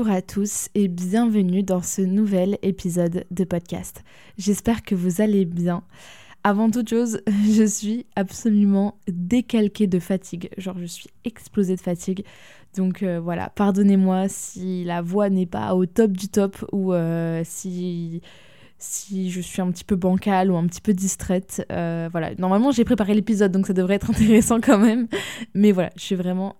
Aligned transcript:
Bonjour 0.00 0.16
à 0.16 0.22
tous 0.22 0.70
et 0.74 0.88
bienvenue 0.88 1.62
dans 1.62 1.82
ce 1.82 2.00
nouvel 2.00 2.56
épisode 2.62 3.26
de 3.30 3.44
podcast. 3.44 4.02
J'espère 4.38 4.82
que 4.82 4.94
vous 4.94 5.20
allez 5.20 5.44
bien. 5.44 5.82
Avant 6.42 6.70
toute 6.70 6.88
chose, 6.88 7.20
je 7.50 7.64
suis 7.64 8.06
absolument 8.16 8.96
décalquée 9.08 9.86
de 9.86 9.98
fatigue. 9.98 10.48
Genre, 10.56 10.78
je 10.78 10.86
suis 10.86 11.10
explosée 11.26 11.76
de 11.76 11.82
fatigue. 11.82 12.24
Donc 12.78 13.02
euh, 13.02 13.20
voilà, 13.20 13.50
pardonnez-moi 13.50 14.28
si 14.30 14.84
la 14.84 15.02
voix 15.02 15.28
n'est 15.28 15.44
pas 15.44 15.74
au 15.74 15.84
top 15.84 16.12
du 16.12 16.28
top 16.28 16.64
ou 16.72 16.94
euh, 16.94 17.42
si, 17.44 18.22
si 18.78 19.30
je 19.30 19.42
suis 19.42 19.60
un 19.60 19.70
petit 19.70 19.84
peu 19.84 19.96
bancale 19.96 20.50
ou 20.50 20.56
un 20.56 20.66
petit 20.66 20.80
peu 20.80 20.94
distraite. 20.94 21.62
Euh, 21.70 22.08
voilà, 22.10 22.34
normalement 22.36 22.70
j'ai 22.70 22.84
préparé 22.84 23.12
l'épisode 23.12 23.52
donc 23.52 23.66
ça 23.66 23.74
devrait 23.74 23.96
être 23.96 24.08
intéressant 24.16 24.62
quand 24.62 24.78
même. 24.78 25.08
Mais 25.52 25.72
voilà, 25.72 25.90
je 25.96 26.04
suis 26.04 26.16
vraiment 26.16 26.56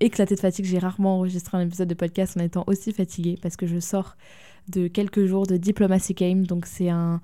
éclaté 0.00 0.34
de 0.34 0.40
fatigue. 0.40 0.64
J'ai 0.64 0.78
rarement 0.78 1.16
enregistré 1.16 1.56
un 1.56 1.60
épisode 1.60 1.88
de 1.88 1.94
podcast 1.94 2.36
en 2.36 2.40
étant 2.40 2.64
aussi 2.66 2.92
fatiguée 2.92 3.38
parce 3.40 3.56
que 3.56 3.66
je 3.66 3.78
sors 3.78 4.16
de 4.68 4.88
quelques 4.88 5.26
jours 5.26 5.46
de 5.46 5.56
Diplomacy 5.56 6.14
Game. 6.14 6.46
Donc, 6.46 6.66
c'est 6.66 6.88
un, 6.88 7.20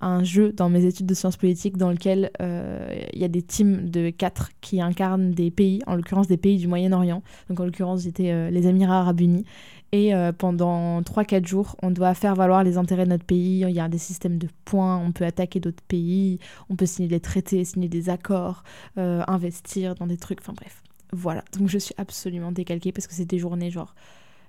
un, 0.00 0.22
jeu 0.24 0.52
dans 0.52 0.68
mes 0.68 0.84
études 0.84 1.06
de 1.06 1.14
sciences 1.14 1.36
politiques 1.36 1.76
dans 1.76 1.90
lequel 1.90 2.30
euh, 2.40 2.88
il 3.12 3.20
y 3.20 3.24
a 3.24 3.28
des 3.28 3.42
teams 3.42 3.88
de 3.90 4.10
quatre 4.10 4.50
qui 4.60 4.80
incarnent 4.80 5.32
des 5.32 5.50
pays, 5.50 5.80
en 5.86 5.96
l'occurrence 5.96 6.28
des 6.28 6.36
pays 6.36 6.58
du 6.58 6.68
Moyen-Orient. 6.68 7.22
Donc, 7.48 7.60
en 7.60 7.64
l'occurrence, 7.64 8.02
j'étais 8.02 8.30
euh, 8.30 8.50
les 8.50 8.66
Émirats 8.66 9.00
Arabes 9.00 9.20
Unis. 9.20 9.44
Et 9.92 10.14
euh, 10.14 10.32
pendant 10.32 11.00
3-4 11.00 11.46
jours, 11.46 11.76
on 11.80 11.90
doit 11.90 12.12
faire 12.14 12.34
valoir 12.34 12.64
les 12.64 12.76
intérêts 12.76 13.04
de 13.04 13.10
notre 13.10 13.24
pays. 13.24 13.60
Il 13.60 13.70
y 13.70 13.80
a 13.80 13.88
des 13.88 13.98
systèmes 13.98 14.36
de 14.36 14.48
points, 14.64 14.98
on 14.98 15.12
peut 15.12 15.24
attaquer 15.24 15.60
d'autres 15.60 15.82
pays, 15.86 16.38
on 16.68 16.76
peut 16.76 16.86
signer 16.86 17.08
des 17.08 17.20
traités, 17.20 17.64
signer 17.64 17.88
des 17.88 18.10
accords, 18.10 18.64
investir 18.96 19.94
dans 19.94 20.08
des 20.08 20.16
trucs, 20.16 20.40
enfin 20.40 20.54
bref. 20.54 20.82
Voilà, 21.16 21.42
donc 21.58 21.70
je 21.70 21.78
suis 21.78 21.94
absolument 21.96 22.52
décalquée 22.52 22.92
parce 22.92 23.06
que 23.06 23.14
c'est 23.14 23.24
des 23.24 23.38
journées 23.38 23.70
genre 23.70 23.94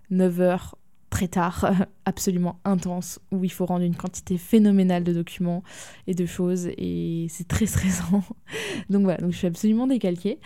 9 0.09 0.41
heures 0.41 0.77
très 1.09 1.29
tard, 1.29 1.71
absolument 2.05 2.59
intenses, 2.65 3.19
où 3.31 3.45
il 3.45 3.51
faut 3.51 3.65
rendre 3.65 3.85
une 3.85 3.95
quantité 3.95 4.37
phénoménale 4.37 5.05
de 5.05 5.13
documents 5.13 5.63
et 6.07 6.13
de 6.13 6.25
choses, 6.25 6.67
et 6.77 7.27
c'est 7.29 7.47
très 7.47 7.67
stressant. 7.67 8.21
donc 8.89 9.03
voilà, 9.03 9.19
donc 9.19 9.31
je 9.31 9.37
suis 9.37 9.47
absolument 9.47 9.87
décalquée. 9.87 10.39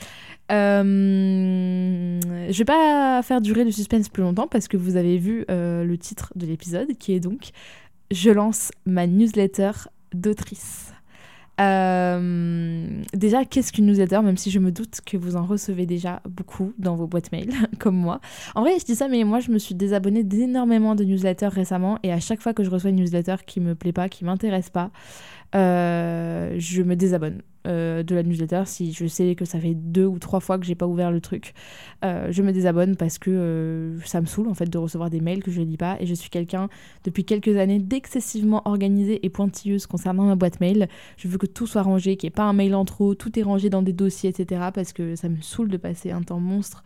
Euh, 0.52 2.20
je 2.22 2.58
vais 2.60 2.66
pas 2.66 3.24
faire 3.24 3.42
durer 3.42 3.64
le 3.64 3.72
suspense 3.72 4.08
plus 4.08 4.22
longtemps 4.22 4.48
parce 4.48 4.68
que 4.68 4.78
vous 4.78 4.96
avez 4.96 5.18
vu 5.18 5.44
euh, 5.50 5.84
le 5.84 5.98
titre 5.98 6.32
de 6.36 6.46
l'épisode 6.46 6.96
qui 7.00 7.14
est 7.14 7.20
donc 7.20 7.50
Je 8.12 8.30
lance 8.30 8.72
ma 8.86 9.08
newsletter 9.08 9.72
d'autrice. 10.14 10.94
Euh, 11.62 12.88
déjà, 13.14 13.46
qu'est-ce 13.46 13.72
qu'une 13.72 13.86
newsletter 13.86 14.22
Même 14.22 14.38
si 14.38 14.50
je 14.50 14.60
me 14.60 14.72
doute 14.72 15.02
que 15.06 15.16
vous 15.16 15.36
en 15.36 15.46
recevez 15.46 15.86
déjà 15.86 16.22
beaucoup 16.28 16.74
dans 16.80 16.96
vos 16.96 17.08
boîtes 17.08 17.32
mail, 17.32 17.52
comme 17.80 17.96
moi. 17.96 18.20
En 18.56 18.62
vrai, 18.62 18.80
je 18.80 18.86
dis 18.86 18.96
ça, 18.96 19.08
mais 19.08 19.24
moi, 19.24 19.40
je 19.40 19.52
me 19.52 19.60
suis 19.60 19.76
désabonnée 19.76 20.24
d'énormément 20.24 20.96
de 20.96 21.04
newsletters 21.04 21.48
récemment. 21.48 22.00
Et 22.04 22.12
à 22.12 22.20
chaque 22.20 22.42
fois 22.42 22.54
que 22.54 22.64
je 22.64 22.70
reçois 22.70 22.90
une 22.90 22.98
newsletter 22.98 23.36
qui 23.46 23.60
me 23.60 23.76
plaît 23.76 23.94
pas, 23.94 24.10
qui 24.10 24.26
m'intéresse 24.26 24.70
pas, 24.70 24.92
euh, 25.56 26.56
je 26.58 26.82
me 26.82 26.96
désabonne 26.96 27.42
euh, 27.68 28.04
de 28.04 28.16
la 28.16 28.24
newsletter 28.24 28.64
si 28.66 28.92
je 28.92 29.06
sais 29.06 29.36
que 29.36 29.46
ça 29.46 29.60
fait 29.60 29.76
deux 29.76 30.06
ou 30.06 30.20
trois 30.20 30.40
fois 30.40 30.58
que 30.58 30.66
j'ai 30.66 30.76
pas 30.76 30.88
ouvert 30.88 31.12
le 31.12 31.22
truc. 31.22 31.54
Euh, 32.04 32.28
je 32.32 32.42
me 32.42 32.52
désabonne 32.52 32.96
parce 32.96 33.18
que 33.18 33.98
ça 34.06 34.22
me 34.22 34.26
saoule 34.26 34.48
en 34.48 34.54
fait 34.54 34.70
de 34.70 34.78
recevoir 34.78 35.10
des 35.10 35.22
mails 35.22 35.44
que 35.44 35.52
je 35.52 35.62
lis 35.62 35.78
pas 35.78 35.98
et 36.00 36.06
je 36.06 36.14
suis 36.14 36.30
quelqu'un 36.30 36.70
depuis 37.04 37.26
quelques 37.26 37.56
années 37.58 37.80
d'excessivement 37.80 38.62
organisée 38.66 39.26
et 39.26 39.30
pointilleuse 39.30 39.88
concernant 39.88 40.24
ma 40.24 40.36
boîte 40.36 40.60
mail. 40.60 40.88
Je 41.18 41.28
veux 41.28 41.38
que 41.38 41.46
tout 41.46 41.68
soit 41.68 41.84
rangé, 41.84 42.18
qu'il 42.18 42.28
n'y 42.28 42.32
ait 42.32 42.36
pas 42.36 42.44
un 42.44 42.54
mail 42.54 42.76
en 42.76 42.86
trop, 42.86 43.16
tout 43.16 43.38
est 43.38 43.44
rangé 43.44 43.70
dans 43.70 43.82
des 43.82 43.94
dossiers, 43.94 44.30
etc. 44.30 44.70
parce 44.74 44.94
que 44.94 45.16
ça 45.16 45.30
me 45.30 45.42
saoule 45.42 45.70
de 45.70 45.78
passer 45.78 46.12
un 46.12 46.22
temps 46.22 46.40
monstre 46.40 46.84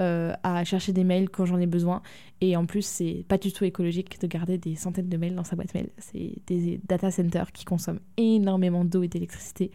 euh, 0.00 0.32
à 0.42 0.64
chercher 0.64 0.92
des 0.92 1.04
mails 1.04 1.30
quand 1.30 1.46
j'en 1.46 1.58
ai 1.58 1.66
besoin. 1.66 2.02
Et 2.40 2.56
en 2.56 2.66
plus, 2.66 2.84
c'est 2.84 3.24
pas 3.28 3.38
du 3.38 3.52
tout 3.52 3.64
écologique 3.64 4.20
de 4.20 4.26
garder 4.26 4.58
des 4.58 4.74
centaines 4.74 5.08
de 5.08 5.16
mails 5.16 5.36
dans 5.36 5.44
sa 5.44 5.54
boîte 5.54 5.72
mail. 5.72 5.90
C'est 5.98 6.32
des 6.48 6.80
data 6.88 7.12
centers 7.12 7.52
qui 7.52 7.64
consomment 7.64 8.00
énormément 8.16 8.84
d'eau 8.84 9.04
et 9.04 9.08
d'électricité. 9.08 9.70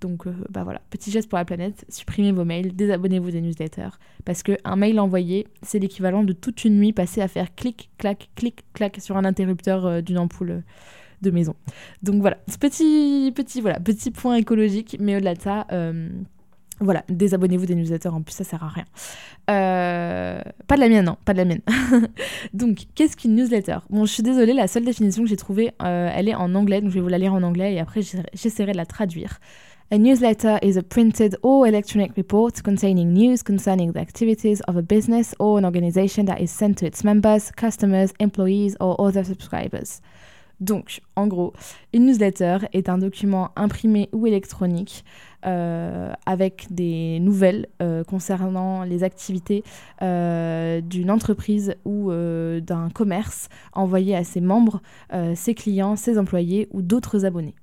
Donc 0.00 0.26
euh, 0.26 0.34
bah 0.50 0.64
voilà, 0.64 0.80
petit 0.90 1.10
geste 1.10 1.28
pour 1.28 1.38
la 1.38 1.44
planète, 1.44 1.84
supprimez 1.88 2.32
vos 2.32 2.44
mails, 2.44 2.74
désabonnez-vous 2.74 3.30
des 3.30 3.40
newsletters, 3.40 3.98
parce 4.24 4.42
qu'un 4.42 4.76
mail 4.76 5.00
envoyé, 5.00 5.46
c'est 5.62 5.78
l'équivalent 5.78 6.24
de 6.24 6.32
toute 6.32 6.64
une 6.64 6.78
nuit 6.78 6.92
passée 6.92 7.20
à 7.20 7.28
faire 7.28 7.54
clic, 7.54 7.90
clac, 7.98 8.28
clic, 8.34 8.64
clac 8.74 8.98
sur 9.00 9.16
un 9.16 9.24
interrupteur 9.24 9.86
euh, 9.86 10.00
d'une 10.00 10.18
ampoule 10.18 10.62
de 11.22 11.30
maison. 11.30 11.54
Donc 12.02 12.20
voilà, 12.20 12.36
petit, 12.60 13.32
petit, 13.34 13.60
voilà, 13.60 13.80
petit 13.80 14.10
point 14.10 14.34
écologique, 14.34 14.96
mais 15.00 15.16
au-delà 15.16 15.34
de 15.34 15.40
ça, 15.40 15.66
voilà, 16.80 17.04
désabonnez-vous 17.08 17.66
des 17.66 17.74
newsletters, 17.76 18.08
en 18.08 18.22
plus 18.22 18.34
ça 18.34 18.44
sert 18.44 18.62
à 18.62 18.68
rien. 18.68 18.84
Euh, 19.50 20.40
pas 20.66 20.74
de 20.74 20.80
la 20.80 20.88
mienne, 20.88 21.04
non, 21.04 21.16
pas 21.24 21.32
de 21.32 21.38
la 21.38 21.44
mienne. 21.44 21.60
donc, 22.52 22.86
qu'est-ce 22.94 23.16
qu'une 23.16 23.36
newsletter? 23.36 23.78
Bon, 23.90 24.04
je 24.04 24.12
suis 24.12 24.22
désolée, 24.22 24.52
la 24.52 24.66
seule 24.66 24.84
définition 24.84 25.22
que 25.22 25.28
j'ai 25.28 25.36
trouvée, 25.36 25.72
euh, 25.82 26.10
elle 26.12 26.28
est 26.28 26.34
en 26.34 26.54
anglais, 26.54 26.80
donc 26.80 26.90
je 26.90 26.96
vais 26.96 27.00
vous 27.00 27.08
la 27.08 27.18
lire 27.18 27.32
en 27.32 27.42
anglais 27.42 27.74
et 27.74 27.80
après 27.80 28.00
j'essaierai 28.02 28.72
de 28.72 28.76
la 28.76 28.86
traduire. 28.86 29.38
A 29.90 29.98
newsletter 29.98 30.58
is 30.62 30.78
a 30.78 30.82
printed 30.82 31.36
or 31.42 31.66
electronic 31.66 32.16
report 32.16 32.62
containing 32.62 33.12
news 33.12 33.42
concerning 33.42 33.92
the 33.92 34.00
activities 34.00 34.62
of 34.62 34.76
a 34.76 34.82
business 34.82 35.34
or 35.38 35.58
an 35.58 35.66
organization 35.66 36.24
that 36.24 36.40
is 36.40 36.50
sent 36.50 36.78
to 36.78 36.86
its 36.86 37.04
members, 37.04 37.50
customers, 37.50 38.14
employees 38.18 38.76
or 38.80 38.96
other 38.98 39.22
subscribers. 39.22 40.00
Donc, 40.58 41.02
en 41.16 41.26
gros, 41.26 41.52
une 41.92 42.06
newsletter 42.06 42.58
est 42.72 42.88
un 42.88 42.96
document 42.96 43.50
imprimé 43.56 44.08
ou 44.14 44.26
électronique 44.26 45.04
euh, 45.44 46.14
avec 46.24 46.66
des 46.70 47.20
nouvelles 47.20 47.66
euh, 47.82 48.04
concernant 48.04 48.84
les 48.84 49.04
activités 49.04 49.64
euh, 50.00 50.80
d'une 50.80 51.10
entreprise 51.10 51.74
ou 51.84 52.10
d'un 52.10 52.88
commerce 52.88 53.50
envoyé 53.74 54.16
à 54.16 54.24
ses 54.24 54.40
membres, 54.40 54.80
ses 55.34 55.54
clients, 55.54 55.96
ses 55.96 56.18
employés 56.18 56.68
ou 56.72 56.80
d'autres 56.80 57.26
abonnés. 57.26 57.54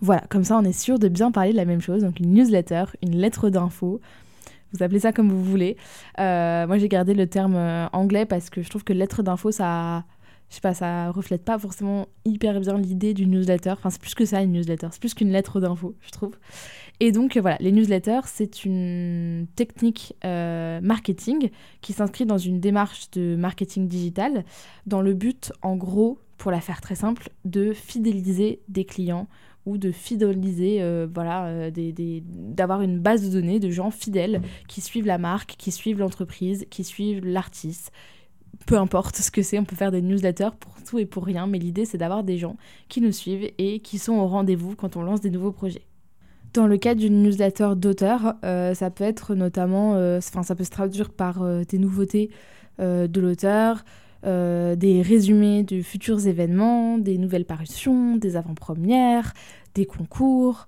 Voilà, 0.00 0.22
comme 0.28 0.44
ça 0.44 0.58
on 0.58 0.64
est 0.64 0.78
sûr 0.78 0.98
de 0.98 1.08
bien 1.08 1.30
parler 1.30 1.52
de 1.52 1.56
la 1.56 1.64
même 1.64 1.80
chose. 1.80 2.02
Donc 2.02 2.20
une 2.20 2.32
newsletter, 2.32 2.84
une 3.02 3.16
lettre 3.16 3.50
d'info, 3.50 4.00
vous 4.72 4.82
appelez 4.82 5.00
ça 5.00 5.12
comme 5.12 5.30
vous 5.30 5.42
voulez. 5.42 5.76
moi 6.18 6.78
j'ai 6.78 6.88
gardé 6.88 7.14
le 7.14 7.26
terme 7.26 7.56
anglais 7.92 8.26
parce 8.26 8.50
que 8.50 8.62
je 8.62 8.68
trouve 8.68 8.84
que 8.84 8.92
lettre 8.92 9.22
d'info 9.22 9.50
ça 9.50 10.04
je 10.48 10.56
sais 10.56 10.60
pas, 10.60 10.74
ça 10.74 11.10
reflète 11.10 11.44
pas 11.44 11.58
forcément 11.58 12.06
hyper 12.24 12.60
bien 12.60 12.78
l'idée 12.78 13.14
d'une 13.14 13.30
newsletter. 13.30 13.70
Enfin, 13.70 13.90
c'est 13.90 14.00
plus 14.00 14.14
que 14.14 14.24
ça, 14.24 14.42
une 14.42 14.52
newsletter. 14.52 14.88
C'est 14.92 15.00
plus 15.00 15.14
qu'une 15.14 15.30
lettre 15.30 15.60
d'info, 15.60 15.96
je 16.00 16.10
trouve. 16.10 16.36
Et 17.00 17.10
donc, 17.10 17.36
voilà, 17.36 17.56
les 17.60 17.72
newsletters, 17.72 18.20
c'est 18.26 18.64
une 18.64 19.46
technique 19.56 20.14
euh, 20.24 20.80
marketing 20.80 21.50
qui 21.80 21.92
s'inscrit 21.92 22.26
dans 22.26 22.38
une 22.38 22.60
démarche 22.60 23.10
de 23.10 23.34
marketing 23.36 23.88
digital 23.88 24.44
dans 24.86 25.02
le 25.02 25.14
but, 25.14 25.52
en 25.62 25.76
gros, 25.76 26.18
pour 26.36 26.50
la 26.50 26.60
faire 26.60 26.80
très 26.80 26.94
simple, 26.94 27.30
de 27.44 27.72
fidéliser 27.72 28.60
des 28.68 28.84
clients 28.84 29.28
ou 29.66 29.78
de 29.78 29.90
fidéliser, 29.90 30.78
euh, 30.80 31.06
voilà, 31.12 31.46
euh, 31.46 31.70
d'avoir 32.20 32.82
une 32.82 33.00
base 33.00 33.28
de 33.28 33.40
données 33.40 33.58
de 33.58 33.68
gens 33.68 33.90
fidèles 33.90 34.40
qui 34.68 34.80
suivent 34.80 35.06
la 35.06 35.18
marque, 35.18 35.56
qui 35.58 35.72
suivent 35.72 35.98
l'entreprise, 35.98 36.66
qui 36.70 36.84
suivent 36.84 37.26
l'artiste, 37.26 37.90
peu 38.66 38.78
importe 38.78 39.16
ce 39.16 39.30
que 39.30 39.42
c'est, 39.42 39.58
on 39.58 39.64
peut 39.64 39.76
faire 39.76 39.90
des 39.90 40.02
newsletters 40.02 40.50
pour 40.58 40.74
tout 40.84 40.98
et 40.98 41.04
pour 41.04 41.24
rien, 41.24 41.46
mais 41.46 41.58
l'idée 41.58 41.84
c'est 41.84 41.98
d'avoir 41.98 42.22
des 42.22 42.38
gens 42.38 42.56
qui 42.88 43.00
nous 43.00 43.12
suivent 43.12 43.50
et 43.58 43.80
qui 43.80 43.98
sont 43.98 44.14
au 44.14 44.26
rendez-vous 44.28 44.76
quand 44.76 44.96
on 44.96 45.02
lance 45.02 45.20
des 45.20 45.30
nouveaux 45.30 45.52
projets. 45.52 45.82
Dans 46.54 46.68
le 46.68 46.78
cas 46.78 46.94
d'une 46.94 47.22
newsletter 47.22 47.70
d'auteur, 47.76 48.34
euh, 48.44 48.72
ça 48.72 48.90
peut 48.90 49.04
être 49.04 49.34
notamment, 49.34 49.90
enfin 50.16 50.42
ça 50.42 50.54
peut 50.54 50.64
se 50.64 50.70
traduire 50.70 51.10
par 51.10 51.44
des 51.66 51.78
nouveautés 51.78 52.30
de 52.78 53.20
l'auteur, 53.20 53.84
des 54.22 55.02
résumés 55.02 55.62
de 55.62 55.82
futurs 55.82 56.26
événements, 56.26 56.98
des 56.98 57.18
nouvelles 57.18 57.44
parutions, 57.44 58.16
des 58.16 58.36
avant-premières, 58.36 59.32
des 59.74 59.86
concours, 59.86 60.66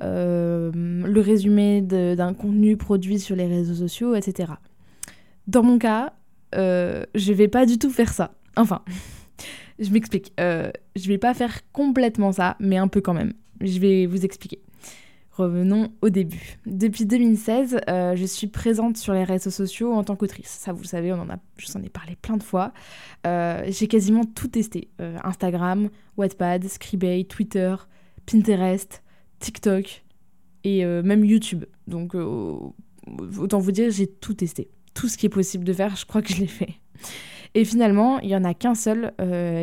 le 0.00 1.20
résumé 1.20 1.82
d'un 1.82 2.34
contenu 2.34 2.76
produit 2.76 3.18
sur 3.18 3.34
les 3.34 3.46
réseaux 3.46 3.74
sociaux, 3.74 4.14
etc. 4.14 4.52
Dans 5.48 5.62
mon 5.62 5.78
cas, 5.78 6.12
euh, 6.54 7.04
je 7.14 7.32
vais 7.32 7.48
pas 7.48 7.66
du 7.66 7.78
tout 7.78 7.90
faire 7.90 8.12
ça. 8.12 8.34
Enfin, 8.56 8.82
je 9.78 9.90
m'explique. 9.90 10.32
Euh, 10.40 10.70
je 10.96 11.08
vais 11.08 11.18
pas 11.18 11.34
faire 11.34 11.60
complètement 11.72 12.32
ça, 12.32 12.56
mais 12.60 12.76
un 12.76 12.88
peu 12.88 13.00
quand 13.00 13.14
même. 13.14 13.32
Je 13.60 13.78
vais 13.78 14.06
vous 14.06 14.24
expliquer. 14.24 14.60
Revenons 15.42 15.92
au 16.00 16.08
début. 16.08 16.58
Depuis 16.66 17.06
2016, 17.06 17.80
euh, 17.88 18.16
je 18.16 18.24
suis 18.24 18.46
présente 18.46 18.96
sur 18.96 19.12
les 19.12 19.24
réseaux 19.24 19.50
sociaux 19.50 19.92
en 19.92 20.04
tant 20.04 20.16
qu'autrice. 20.16 20.48
Ça, 20.48 20.72
vous 20.72 20.82
le 20.82 20.86
savez, 20.86 21.12
on 21.12 21.20
en 21.20 21.28
a, 21.28 21.36
je 21.56 21.66
vous 21.66 21.76
en 21.76 21.82
ai 21.82 21.88
parlé 21.88 22.16
plein 22.16 22.36
de 22.36 22.42
fois. 22.42 22.72
Euh, 23.26 23.62
j'ai 23.68 23.88
quasiment 23.88 24.24
tout 24.24 24.48
testé. 24.48 24.88
Euh, 25.00 25.18
Instagram, 25.24 25.90
Wattpad, 26.16 26.66
Scribay, 26.68 27.24
Twitter, 27.24 27.74
Pinterest, 28.26 29.02
TikTok 29.40 30.04
et 30.64 30.84
même 30.84 31.24
YouTube. 31.24 31.64
Donc, 31.88 32.14
autant 32.14 33.58
vous 33.58 33.72
dire, 33.72 33.90
j'ai 33.90 34.06
tout 34.06 34.34
testé. 34.34 34.70
Tout 34.94 35.08
ce 35.08 35.18
qui 35.18 35.26
est 35.26 35.30
possible 35.30 35.64
de 35.64 35.72
faire, 35.72 35.96
je 35.96 36.06
crois 36.06 36.22
que 36.22 36.32
je 36.32 36.40
l'ai 36.40 36.46
fait. 36.46 36.74
Et 37.54 37.64
finalement, 37.64 38.20
il 38.20 38.28
n'y 38.28 38.36
en 38.36 38.44
a 38.44 38.54
qu'un 38.54 38.76
seul 38.76 39.12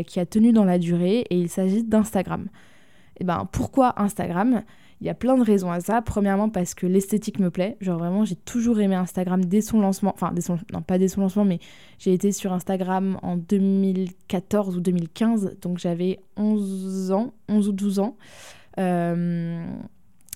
qui 0.05 0.19
a 0.19 0.25
tenu 0.25 0.51
dans 0.51 0.65
la 0.65 0.77
durée 0.77 1.19
et 1.29 1.39
il 1.39 1.47
s'agit 1.47 1.85
d'Instagram. 1.85 2.49
Et 3.19 3.23
ben 3.23 3.47
pourquoi 3.51 4.01
Instagram? 4.01 4.63
Il 5.01 5.07
y 5.07 5.09
a 5.09 5.13
plein 5.13 5.37
de 5.37 5.43
raisons 5.43 5.71
à 5.71 5.79
ça. 5.79 6.01
Premièrement, 6.01 6.49
parce 6.49 6.73
que 6.73 6.85
l'esthétique 6.85 7.39
me 7.39 7.49
plaît. 7.49 7.77
Genre 7.79 7.97
vraiment, 7.97 8.25
j'ai 8.25 8.35
toujours 8.35 8.79
aimé 8.79 8.95
Instagram 8.95 9.45
dès 9.45 9.61
son 9.61 9.79
lancement. 9.79 10.11
Enfin, 10.13 10.31
dès 10.33 10.41
son... 10.41 10.59
non, 10.73 10.81
pas 10.81 10.97
dès 10.97 11.07
son 11.07 11.21
lancement, 11.21 11.45
mais 11.45 11.59
j'ai 11.97 12.13
été 12.13 12.31
sur 12.31 12.51
Instagram 12.51 13.17
en 13.21 13.37
2014 13.37 14.77
ou 14.77 14.81
2015. 14.81 15.57
Donc 15.61 15.77
j'avais 15.77 16.19
11 16.37 17.11
ans, 17.11 17.33
11 17.47 17.69
ou 17.69 17.71
12 17.71 17.99
ans. 17.99 18.17
Euh, 18.77 19.65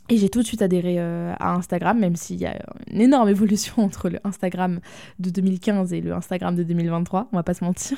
et 0.10 0.18
j'ai 0.18 0.30
tout 0.30 0.42
de 0.42 0.46
suite 0.46 0.62
adhéré 0.62 1.00
euh, 1.00 1.34
à 1.40 1.54
Instagram, 1.54 1.98
même 2.00 2.16
s'il 2.16 2.38
y 2.38 2.46
a 2.46 2.62
une 2.92 3.02
énorme 3.02 3.30
évolution 3.30 3.74
entre 3.84 4.10
le 4.10 4.20
Instagram 4.24 4.80
de 5.20 5.30
2015 5.30 5.94
et 5.94 6.02
le 6.02 6.14
Instagram 6.14 6.56
de 6.56 6.64
2023, 6.64 7.30
on 7.32 7.36
va 7.36 7.44
pas 7.44 7.54
se 7.54 7.64
mentir. 7.64 7.98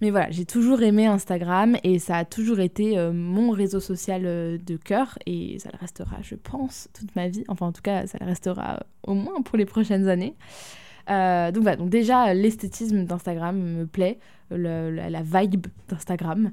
Mais 0.00 0.10
voilà, 0.10 0.30
j'ai 0.30 0.44
toujours 0.44 0.82
aimé 0.82 1.06
Instagram 1.06 1.76
et 1.84 1.98
ça 1.98 2.16
a 2.16 2.24
toujours 2.24 2.60
été 2.60 2.98
euh, 2.98 3.12
mon 3.12 3.50
réseau 3.50 3.80
social 3.80 4.22
euh, 4.24 4.58
de 4.58 4.76
cœur 4.76 5.18
et 5.24 5.58
ça 5.58 5.70
le 5.72 5.78
restera, 5.78 6.16
je 6.22 6.34
pense, 6.34 6.88
toute 6.92 7.14
ma 7.14 7.28
vie. 7.28 7.44
Enfin, 7.48 7.66
en 7.66 7.72
tout 7.72 7.82
cas, 7.82 8.06
ça 8.06 8.18
le 8.20 8.26
restera 8.26 8.74
euh, 8.74 8.78
au 9.04 9.14
moins 9.14 9.40
pour 9.42 9.56
les 9.56 9.66
prochaines 9.66 10.08
années. 10.08 10.34
Donc 11.06 11.62
voilà, 11.62 11.76
donc 11.76 11.90
déjà 11.90 12.32
l'esthétisme 12.34 13.04
d'Instagram 13.04 13.58
me 13.58 13.86
plaît 13.86 14.18
la, 14.50 15.22
vibe 15.22 15.66
d'Instagram. 15.88 16.50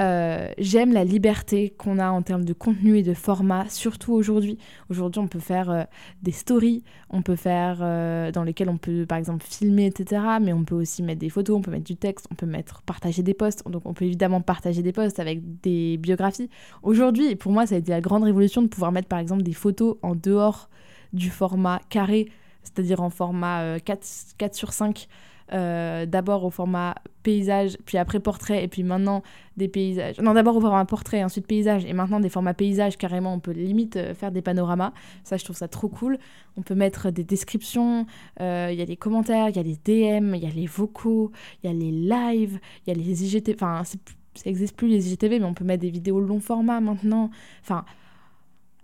Euh, 0.00 0.48
j'aime 0.58 0.92
la 0.92 1.04
liberté 1.04 1.70
qu'on 1.76 1.98
a 1.98 2.10
en 2.10 2.22
termes 2.22 2.44
de 2.44 2.52
contenu 2.52 2.98
et 2.98 3.02
de 3.02 3.14
format, 3.14 3.68
surtout 3.68 4.12
aujourd'hui. 4.12 4.58
Aujourd'hui, 4.90 5.20
on 5.20 5.28
peut 5.28 5.38
faire 5.38 5.70
euh, 5.70 5.82
des 6.22 6.32
stories, 6.32 6.82
on 7.10 7.22
peut 7.22 7.36
faire 7.36 7.78
euh, 7.80 8.30
dans 8.32 8.42
lesquelles 8.42 8.68
on 8.68 8.78
peut 8.78 9.06
par 9.06 9.18
exemple 9.18 9.44
filmer, 9.48 9.86
etc. 9.86 10.22
Mais 10.40 10.52
on 10.52 10.64
peut 10.64 10.74
aussi 10.74 11.02
mettre 11.02 11.20
des 11.20 11.30
photos, 11.30 11.56
on 11.56 11.62
peut 11.62 11.70
mettre 11.70 11.84
du 11.84 11.96
texte, 11.96 12.26
on 12.30 12.34
peut 12.34 12.46
mettre 12.46 12.82
partager 12.82 13.22
des 13.22 13.34
posts. 13.34 13.68
Donc 13.68 13.82
on 13.86 13.94
peut 13.94 14.04
évidemment 14.04 14.40
partager 14.40 14.82
des 14.82 14.92
posts 14.92 15.20
avec 15.20 15.60
des 15.60 15.96
biographies. 15.96 16.50
Aujourd'hui, 16.82 17.36
pour 17.36 17.52
moi, 17.52 17.66
ça 17.66 17.74
a 17.74 17.78
été 17.78 17.90
la 17.90 18.00
grande 18.00 18.24
révolution 18.24 18.62
de 18.62 18.68
pouvoir 18.68 18.92
mettre 18.92 19.08
par 19.08 19.18
exemple 19.18 19.42
des 19.42 19.52
photos 19.52 19.96
en 20.02 20.14
dehors 20.14 20.68
du 21.12 21.30
format 21.30 21.80
carré, 21.88 22.28
c'est-à-dire 22.62 23.00
en 23.00 23.10
format 23.10 23.80
4, 23.80 24.06
4 24.36 24.54
sur 24.54 24.72
5 24.72 25.08
euh, 25.52 26.04
d'abord 26.04 26.44
au 26.44 26.50
format 26.50 26.94
paysage, 27.22 27.78
puis 27.86 27.96
après 27.96 28.20
portrait, 28.20 28.62
et 28.64 28.68
puis 28.68 28.82
maintenant 28.82 29.22
des 29.56 29.68
paysages. 29.68 30.20
Non, 30.20 30.34
d'abord 30.34 30.56
au 30.56 30.60
format 30.60 30.84
portrait, 30.84 31.24
ensuite 31.24 31.46
paysage, 31.46 31.86
et 31.86 31.94
maintenant 31.94 32.20
des 32.20 32.28
formats 32.28 32.52
paysage, 32.52 32.98
carrément, 32.98 33.32
on 33.32 33.40
peut 33.40 33.52
limite 33.52 33.96
euh, 33.96 34.14
faire 34.14 34.30
des 34.30 34.42
panoramas. 34.42 34.92
Ça, 35.24 35.38
je 35.38 35.44
trouve 35.44 35.56
ça 35.56 35.66
trop 35.66 35.88
cool. 35.88 36.18
On 36.58 36.62
peut 36.62 36.74
mettre 36.74 37.10
des 37.10 37.24
descriptions, 37.24 38.04
euh, 38.42 38.68
il 38.70 38.78
y 38.78 38.82
a 38.82 38.86
des 38.86 38.96
commentaires, 38.96 39.48
il 39.48 39.56
y 39.56 39.58
a 39.58 39.62
les 39.62 39.76
DM, 39.76 40.34
il 40.34 40.42
y 40.42 40.46
a 40.46 40.50
les 40.50 40.66
vocaux, 40.66 41.32
il 41.62 41.70
y 41.70 41.72
a 41.72 41.74
les 41.74 41.92
lives, 41.92 42.60
il 42.86 42.90
y 42.94 43.00
a 43.00 43.02
les 43.02 43.24
IGTV. 43.24 43.54
Enfin, 43.54 43.84
ça 43.84 43.96
n'existe 44.44 44.76
plus 44.76 44.88
les 44.88 45.08
IGTV, 45.08 45.38
mais 45.38 45.46
on 45.46 45.54
peut 45.54 45.64
mettre 45.64 45.80
des 45.80 45.90
vidéos 45.90 46.20
long 46.20 46.40
format 46.40 46.80
maintenant. 46.80 47.30
Enfin 47.62 47.86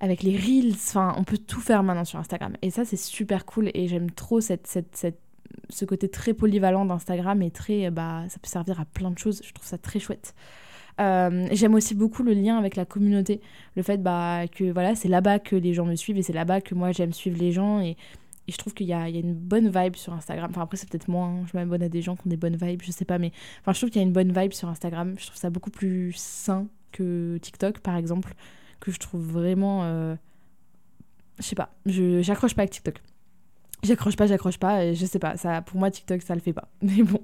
avec 0.05 0.23
les 0.23 0.37
reels, 0.37 0.75
enfin, 0.75 1.15
on 1.17 1.25
peut 1.25 1.39
tout 1.39 1.61
faire 1.61 1.83
maintenant 1.83 2.05
sur 2.05 2.19
Instagram. 2.19 2.55
Et 2.63 2.71
ça, 2.71 2.85
c'est 2.85 2.97
super 2.97 3.47
cool 3.47 3.71
et 3.75 3.89
j'aime 3.89 4.11
trop 4.11 4.41
cette, 4.41 4.67
cette, 4.67 4.95
cette 4.95 5.19
ce 5.71 5.85
côté 5.85 6.09
très 6.09 6.35
polyvalent 6.35 6.85
d'Instagram 6.85 7.41
est 7.43 7.55
très, 7.55 7.91
bah, 7.91 8.25
ça 8.29 8.39
peut 8.39 8.49
servir 8.49 8.81
à 8.81 8.85
plein 8.85 9.11
de 9.11 9.19
choses. 9.19 9.41
Je 9.45 9.53
trouve 9.53 9.67
ça 9.67 9.79
très 9.79 9.99
chouette. 9.99 10.35
Euh, 11.01 11.49
j'aime 11.53 11.75
aussi 11.75 11.95
beaucoup 11.95 12.23
le 12.23 12.35
lien 12.35 12.57
avec 12.57 12.77
la 12.77 12.85
communauté, 12.85 13.41
le 13.77 13.83
fait 13.83 14.03
bah, 14.03 14.47
que 14.47 14.71
voilà, 14.73 14.95
c'est 14.95 15.09
là-bas 15.09 15.41
que 15.41 15.57
les 15.57 15.75
gens 15.75 15.87
me 15.87 15.97
suivent 15.97 16.19
et 16.19 16.23
c'est 16.23 16.33
là-bas 16.33 16.61
que 16.61 16.75
moi 16.75 16.93
j'aime 16.93 17.13
suivre 17.13 17.37
les 17.39 17.51
gens 17.51 17.81
et, 17.81 17.97
et 18.47 18.53
je 18.53 18.57
trouve 18.59 18.75
qu'il 18.75 18.87
y, 18.87 18.91
y 18.91 18.93
a, 18.93 19.09
une 19.09 19.35
bonne 19.35 19.71
vibe 19.71 19.97
sur 19.97 20.13
Instagram. 20.13 20.51
Enfin 20.51 20.63
après 20.63 20.77
c'est 20.77 20.89
peut-être 20.89 21.09
moi, 21.09 21.27
hein, 21.27 21.45
je 21.53 21.59
m'abonne 21.59 21.83
à 21.83 21.89
des 21.89 22.01
gens 22.01 22.15
qui 22.15 22.27
ont 22.27 22.31
des 22.31 22.37
bonnes 22.37 22.57
vibes, 22.57 22.83
je 22.83 22.93
sais 22.93 23.05
pas, 23.05 23.19
mais 23.19 23.33
enfin 23.61 23.73
je 23.73 23.81
trouve 23.81 23.91
qu'il 23.91 24.01
y 24.01 24.05
a 24.05 24.07
une 24.07 24.13
bonne 24.13 24.33
vibe 24.33 24.53
sur 24.53 24.69
Instagram. 24.69 25.15
Je 25.19 25.27
trouve 25.27 25.37
ça 25.39 25.51
beaucoup 25.51 25.71
plus 25.71 26.13
sain 26.17 26.69
que 26.93 27.39
TikTok 27.39 27.81
par 27.81 27.97
exemple, 27.97 28.35
que 28.85 28.93
je 28.93 28.99
trouve 28.99 29.23
vraiment, 29.23 29.85
euh, 29.85 30.15
je 31.39 31.45
sais 31.45 31.55
pas, 31.55 31.75
j'accroche 31.87 32.55
pas 32.55 32.63
avec 32.63 32.73
TikTok. 32.73 33.03
J'accroche 33.83 34.17
pas, 34.17 34.27
j'accroche 34.27 34.59
pas, 34.59 34.93
je 34.93 35.05
sais 35.05 35.19
pas, 35.19 35.37
ça, 35.37 35.63
pour 35.63 35.79
moi 35.79 35.91
TikTok 35.91 36.23
ça 36.23 36.35
le 36.35 36.41
fait 36.41 36.53
pas, 36.53 36.69
mais 36.83 37.03
bon. 37.03 37.21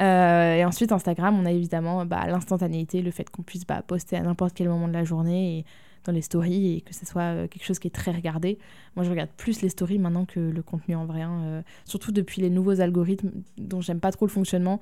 Euh, 0.00 0.54
et 0.54 0.64
ensuite 0.64 0.92
Instagram, 0.92 1.38
on 1.38 1.44
a 1.44 1.52
évidemment 1.52 2.04
bah, 2.06 2.26
l'instantanéité, 2.26 3.02
le 3.02 3.10
fait 3.10 3.28
qu'on 3.30 3.42
puisse 3.42 3.66
bah, 3.66 3.82
poster 3.82 4.16
à 4.16 4.22
n'importe 4.22 4.54
quel 4.54 4.68
moment 4.68 4.88
de 4.88 4.92
la 4.92 5.04
journée 5.04 5.58
et 5.58 5.64
dans 6.04 6.12
les 6.12 6.22
stories 6.22 6.76
et 6.76 6.80
que 6.80 6.94
ce 6.94 7.04
soit 7.04 7.22
euh, 7.22 7.48
quelque 7.48 7.64
chose 7.64 7.78
qui 7.78 7.88
est 7.88 7.94
très 7.94 8.12
regardé. 8.12 8.58
Moi 8.96 9.04
je 9.04 9.10
regarde 9.10 9.30
plus 9.36 9.60
les 9.60 9.68
stories 9.68 9.98
maintenant 9.98 10.24
que 10.24 10.40
le 10.40 10.62
contenu 10.62 10.94
en 10.94 11.04
vrai, 11.04 11.22
hein, 11.22 11.62
surtout 11.84 12.12
depuis 12.12 12.40
les 12.40 12.50
nouveaux 12.50 12.80
algorithmes 12.80 13.30
dont 13.58 13.80
j'aime 13.80 14.00
pas 14.00 14.12
trop 14.12 14.26
le 14.26 14.30
fonctionnement, 14.30 14.80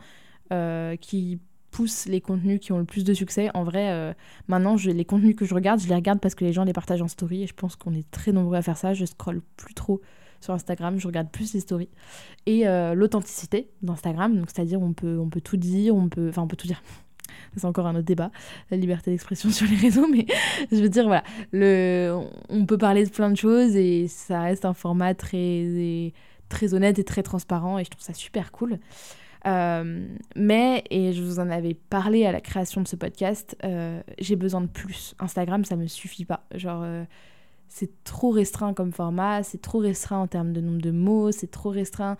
qui 1.00 1.40
poussent 1.70 2.06
les 2.06 2.20
contenus 2.20 2.60
qui 2.60 2.72
ont 2.72 2.78
le 2.78 2.84
plus 2.84 3.04
de 3.04 3.14
succès. 3.14 3.50
En 3.54 3.64
vrai, 3.64 4.14
maintenant 4.48 4.76
je, 4.76 4.90
les 4.90 5.04
contenus 5.04 5.36
que 5.36 5.44
je 5.44 5.54
regarde, 5.54 5.80
je 5.80 5.88
les 5.88 5.94
regarde 5.94 6.20
parce 6.20 6.34
que 6.34 6.44
les 6.44 6.52
gens 6.52 6.64
les 6.64 6.72
partagent 6.72 7.02
en 7.02 7.08
story 7.08 7.42
et 7.42 7.46
je 7.46 7.54
pense 7.54 7.76
qu'on 7.76 7.92
est 7.92 8.10
très 8.10 8.32
nombreux 8.32 8.56
à 8.56 8.62
faire 8.62 8.76
ça. 8.78 8.94
Je 8.94 9.04
scrolle 9.04 9.42
plus 9.56 9.74
trop 9.74 10.00
sur 10.40 10.54
Instagram, 10.54 10.98
je 10.98 11.06
regarde 11.06 11.30
plus 11.30 11.52
les 11.54 11.60
stories. 11.60 11.88
Et 12.46 12.66
euh, 12.66 12.94
l'authenticité 12.94 13.68
d'Instagram, 13.82 14.44
c'est-à-dire 14.46 14.80
on 14.80 14.92
peut, 14.92 15.18
on 15.18 15.28
peut 15.28 15.40
tout 15.40 15.56
dire, 15.56 15.94
on 15.94 16.08
peut, 16.08 16.28
enfin 16.28 16.42
on 16.42 16.48
peut 16.48 16.56
tout 16.56 16.66
dire. 16.66 16.82
C'est 17.56 17.64
encore 17.64 17.86
un 17.86 17.94
autre 17.94 18.04
débat, 18.04 18.30
la 18.70 18.76
liberté 18.76 19.10
d'expression 19.10 19.50
sur 19.50 19.66
les 19.66 19.76
réseaux, 19.76 20.06
mais 20.08 20.26
je 20.70 20.76
veux 20.76 20.88
dire, 20.88 21.04
voilà, 21.06 21.24
on 22.48 22.66
peut 22.66 22.78
parler 22.78 23.04
de 23.04 23.10
plein 23.10 23.30
de 23.30 23.36
choses 23.36 23.76
et 23.76 24.08
ça 24.08 24.42
reste 24.42 24.64
un 24.64 24.74
format 24.74 25.14
très, 25.14 26.12
très 26.48 26.74
honnête 26.74 26.98
et 26.98 27.04
très 27.04 27.22
transparent 27.22 27.78
et 27.78 27.84
je 27.84 27.90
trouve 27.90 28.02
ça 28.02 28.14
super 28.14 28.52
cool. 28.52 28.78
Euh, 29.46 30.08
mais, 30.34 30.84
et 30.90 31.12
je 31.12 31.22
vous 31.22 31.38
en 31.38 31.50
avais 31.50 31.74
parlé 31.74 32.26
à 32.26 32.32
la 32.32 32.40
création 32.40 32.80
de 32.80 32.88
ce 32.88 32.96
podcast, 32.96 33.56
euh, 33.64 34.02
j'ai 34.18 34.36
besoin 34.36 34.60
de 34.60 34.66
plus. 34.66 35.14
Instagram, 35.18 35.64
ça 35.64 35.76
me 35.76 35.86
suffit 35.86 36.24
pas. 36.24 36.44
Genre, 36.54 36.84
c'est 37.68 38.02
trop 38.04 38.30
restreint 38.30 38.74
comme 38.74 38.92
format, 38.92 39.42
c'est 39.42 39.62
trop 39.62 39.78
restreint 39.78 40.18
en 40.18 40.26
termes 40.26 40.52
de 40.52 40.60
nombre 40.60 40.82
de 40.82 40.90
mots, 40.90 41.30
c'est 41.32 41.50
trop 41.50 41.70
restreint. 41.70 42.16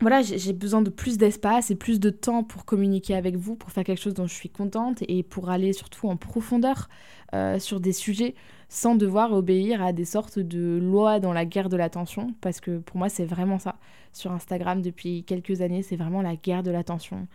Voilà, 0.00 0.22
j'ai 0.22 0.52
besoin 0.52 0.80
de 0.80 0.90
plus 0.90 1.18
d'espace 1.18 1.72
et 1.72 1.74
plus 1.74 1.98
de 1.98 2.10
temps 2.10 2.44
pour 2.44 2.64
communiquer 2.64 3.16
avec 3.16 3.36
vous, 3.36 3.56
pour 3.56 3.72
faire 3.72 3.82
quelque 3.82 4.00
chose 4.00 4.14
dont 4.14 4.28
je 4.28 4.34
suis 4.34 4.48
contente 4.48 5.02
et 5.08 5.24
pour 5.24 5.50
aller 5.50 5.72
surtout 5.72 6.08
en 6.08 6.16
profondeur 6.16 6.88
euh, 7.34 7.58
sur 7.58 7.80
des 7.80 7.92
sujets 7.92 8.36
sans 8.68 8.94
devoir 8.94 9.32
obéir 9.32 9.82
à 9.82 9.92
des 9.92 10.04
sortes 10.04 10.38
de 10.38 10.78
lois 10.78 11.18
dans 11.18 11.32
la 11.32 11.44
guerre 11.44 11.68
de 11.68 11.76
l'attention, 11.76 12.34
parce 12.40 12.60
que 12.60 12.78
pour 12.78 12.96
moi 12.96 13.08
c'est 13.08 13.24
vraiment 13.24 13.58
ça. 13.58 13.76
Sur 14.12 14.30
Instagram 14.30 14.82
depuis 14.82 15.24
quelques 15.24 15.62
années, 15.62 15.82
c'est 15.82 15.96
vraiment 15.96 16.22
la 16.22 16.36
guerre 16.36 16.62
de 16.62 16.70
l'attention. 16.70 17.26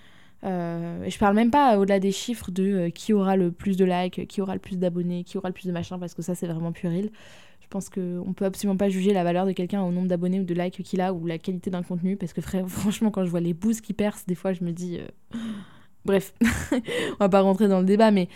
Euh, 0.44 1.04
je 1.08 1.18
parle 1.18 1.36
même 1.36 1.52
pas 1.52 1.78
au-delà 1.78 2.00
des 2.00 2.12
chiffres 2.12 2.52
de 2.52 2.64
euh, 2.64 2.90
qui 2.90 3.14
aura 3.14 3.36
le 3.36 3.52
plus 3.52 3.78
de 3.78 3.86
likes, 3.86 4.28
qui 4.28 4.42
aura 4.42 4.54
le 4.54 4.60
plus 4.60 4.78
d'abonnés, 4.78 5.24
qui 5.24 5.38
aura 5.38 5.50
le 5.50 5.54
plus 5.54 5.68
de 5.68 5.72
machin, 5.72 6.00
parce 6.00 6.14
que 6.14 6.22
ça 6.22 6.36
c'est 6.36 6.48
vraiment 6.48 6.72
puéril. 6.72 7.12
Je 7.74 7.76
pense 7.80 7.90
qu'on 7.90 8.34
peut 8.34 8.46
absolument 8.46 8.78
pas 8.78 8.88
juger 8.88 9.14
la 9.14 9.24
valeur 9.24 9.48
de 9.48 9.52
quelqu'un 9.52 9.82
au 9.82 9.92
nombre 9.92 10.08
d'abonnés 10.08 10.40
ou 10.40 10.44
de 10.44 10.54
likes 10.54 10.84
qu'il 10.84 11.02
a 11.02 11.12
ou 11.12 11.26
la 11.26 11.40
qualité 11.40 11.72
d'un 11.72 11.82
contenu, 11.82 12.18
parce 12.18 12.32
que 12.32 12.40
franchement 12.68 13.10
quand 13.10 13.26
je 13.26 13.32
vois 13.32 13.40
les 13.40 13.56
boosts 13.56 13.82
qui 13.82 13.94
percent, 13.94 14.26
des 14.28 14.36
fois 14.36 14.54
je 14.54 14.64
me 14.64 14.72
dis... 14.72 15.00
Euh, 15.00 15.38
bref, 16.06 16.36
on 16.72 17.16
va 17.20 17.30
pas 17.30 17.42
rentrer 17.42 17.68
dans 17.68 17.80
le 17.80 17.88
débat, 17.88 18.12
mais 18.12 18.28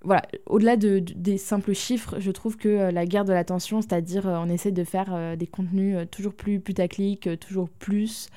voilà, 0.00 0.22
au-delà 0.46 0.78
de, 0.78 0.98
des 0.98 1.36
simples 1.36 1.74
chiffres, 1.74 2.14
je 2.20 2.30
trouve 2.30 2.56
que 2.56 2.90
la 2.90 3.04
guerre 3.04 3.26
de 3.26 3.34
l'attention, 3.34 3.82
c'est-à-dire 3.82 4.24
on 4.24 4.48
essaie 4.48 4.72
de 4.72 4.84
faire 4.84 5.36
des 5.36 5.46
contenus 5.46 5.98
toujours 6.10 6.32
plus 6.32 6.58
putaclic, 6.58 7.28
toujours 7.40 7.68
plus, 7.68 8.30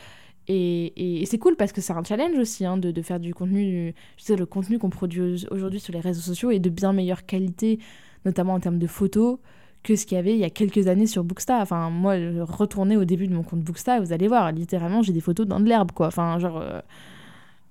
et, 0.49 1.23
c'est 1.25 1.37
cool 1.37 1.55
parce 1.55 1.71
que 1.71 1.79
c'est 1.79 1.93
un 1.93 2.03
challenge 2.03 2.37
aussi 2.37 2.65
hein, 2.65 2.75
de, 2.75 3.01
faire 3.01 3.21
du 3.21 3.33
contenu, 3.33 3.95
je 4.17 4.23
sais, 4.25 4.35
le 4.35 4.45
contenu 4.45 4.77
qu'on 4.77 4.89
produit 4.89 5.45
aujourd'hui 5.51 5.79
sur 5.79 5.93
les 5.93 6.01
réseaux 6.01 6.19
sociaux 6.19 6.51
est 6.51 6.59
de 6.59 6.69
bien 6.69 6.91
meilleure 6.91 7.25
qualité, 7.25 7.79
notamment 8.25 8.55
en 8.55 8.59
termes 8.59 8.79
de 8.79 8.87
photos, 8.87 9.37
que 9.83 9.95
ce 9.95 10.05
qu'il 10.05 10.15
y 10.15 10.19
avait 10.19 10.33
il 10.33 10.39
y 10.39 10.43
a 10.43 10.50
quelques 10.50 10.88
années 10.88 11.07
sur 11.07 11.23
Booksta. 11.23 11.59
Enfin, 11.59 11.89
moi, 11.89 12.15
retourner 12.41 12.97
au 12.97 13.05
début 13.05 13.27
de 13.27 13.33
mon 13.33 13.43
compte 13.43 13.61
Booksta, 13.61 14.00
vous 14.00 14.13
allez 14.13 14.27
voir, 14.27 14.51
littéralement, 14.51 15.01
j'ai 15.01 15.13
des 15.13 15.21
photos 15.21 15.47
dans 15.47 15.59
de 15.59 15.67
l'herbe, 15.67 15.91
quoi. 15.91 16.07
Enfin, 16.07 16.39
genre. 16.39 16.57
Euh, 16.57 16.81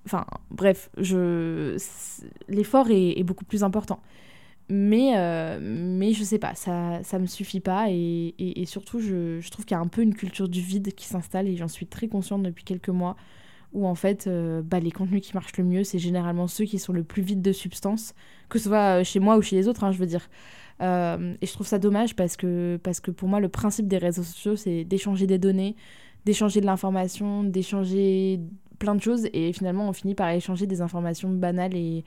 enfin, 0.06 0.26
bref, 0.50 0.90
je... 0.98 1.76
l'effort 2.48 2.88
est, 2.90 3.22
beaucoup 3.22 3.44
plus 3.44 3.64
important. 3.64 4.00
Mais, 4.68 5.16
euh, 5.16 5.58
mais 5.60 6.12
je 6.12 6.22
sais 6.22 6.38
pas, 6.38 6.54
ça, 6.54 7.02
ça 7.02 7.18
me 7.18 7.26
suffit 7.26 7.60
pas. 7.60 7.86
Et, 7.90 8.34
et, 8.38 8.66
surtout, 8.66 9.00
je, 9.00 9.40
je 9.40 9.50
trouve 9.50 9.64
qu'il 9.64 9.74
y 9.74 9.78
a 9.78 9.82
un 9.82 9.88
peu 9.88 10.02
une 10.02 10.14
culture 10.14 10.48
du 10.48 10.60
vide 10.60 10.92
qui 10.94 11.06
s'installe 11.06 11.48
et 11.48 11.56
j'en 11.56 11.68
suis 11.68 11.86
très 11.86 12.06
consciente 12.06 12.42
depuis 12.42 12.64
quelques 12.64 12.88
mois 12.88 13.16
où 13.72 13.86
en 13.86 13.94
fait 13.94 14.28
bah, 14.64 14.80
les 14.80 14.90
contenus 14.90 15.22
qui 15.22 15.34
marchent 15.34 15.56
le 15.56 15.64
mieux, 15.64 15.84
c'est 15.84 15.98
généralement 15.98 16.46
ceux 16.46 16.64
qui 16.64 16.78
sont 16.78 16.92
le 16.92 17.04
plus 17.04 17.22
vides 17.22 17.42
de 17.42 17.52
substance, 17.52 18.14
que 18.48 18.58
ce 18.58 18.68
soit 18.68 19.04
chez 19.04 19.20
moi 19.20 19.36
ou 19.36 19.42
chez 19.42 19.56
les 19.56 19.68
autres, 19.68 19.84
hein, 19.84 19.92
je 19.92 19.98
veux 19.98 20.06
dire. 20.06 20.28
et 20.80 21.46
je 21.46 21.52
trouve 21.52 21.66
ça 21.66 21.78
dommage 21.78 22.16
parce 22.16 22.36
que, 22.36 22.78
parce 22.82 23.00
que 23.00 23.10
pour 23.10 23.28
moi, 23.28 23.40
le 23.40 23.48
principe 23.48 23.86
des 23.86 23.98
réseaux 23.98 24.22
sociaux, 24.24 24.56
c'est 24.56 24.84
d'échanger 24.84 25.26
des 25.26 25.38
données, 25.38 25.76
d'échanger 26.24 26.60
de 26.60 26.66
l'information, 26.66 27.44
d'échanger 27.44 28.40
plein 28.78 28.94
de 28.94 29.02
choses, 29.02 29.28
et 29.32 29.52
finalement, 29.52 29.88
on 29.88 29.92
finit 29.92 30.14
par 30.14 30.30
échanger 30.30 30.66
des 30.66 30.80
informations 30.80 31.28
banales 31.28 31.76
et, 31.76 32.04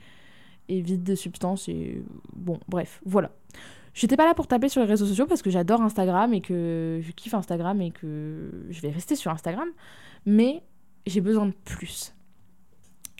et 0.68 0.80
vides 0.80 1.04
de 1.04 1.14
substance. 1.14 1.68
Et 1.68 2.02
bon, 2.34 2.58
bref, 2.68 3.00
voilà. 3.06 3.30
J'étais 3.94 4.16
pas 4.16 4.26
là 4.26 4.34
pour 4.34 4.48
taper 4.48 4.68
sur 4.68 4.82
les 4.82 4.88
réseaux 4.88 5.06
sociaux 5.06 5.26
parce 5.26 5.40
que 5.40 5.50
j'adore 5.50 5.80
Instagram 5.80 6.34
et 6.34 6.40
que 6.40 7.00
je 7.00 7.12
kiffe 7.12 7.34
Instagram 7.34 7.80
et 7.80 7.92
que 7.92 8.50
je 8.68 8.80
vais 8.80 8.90
rester 8.90 9.14
sur 9.14 9.30
Instagram. 9.30 9.68
Mais 10.26 10.62
j'ai 11.06 11.20
besoin 11.20 11.46
de 11.46 11.54
plus. 11.64 12.14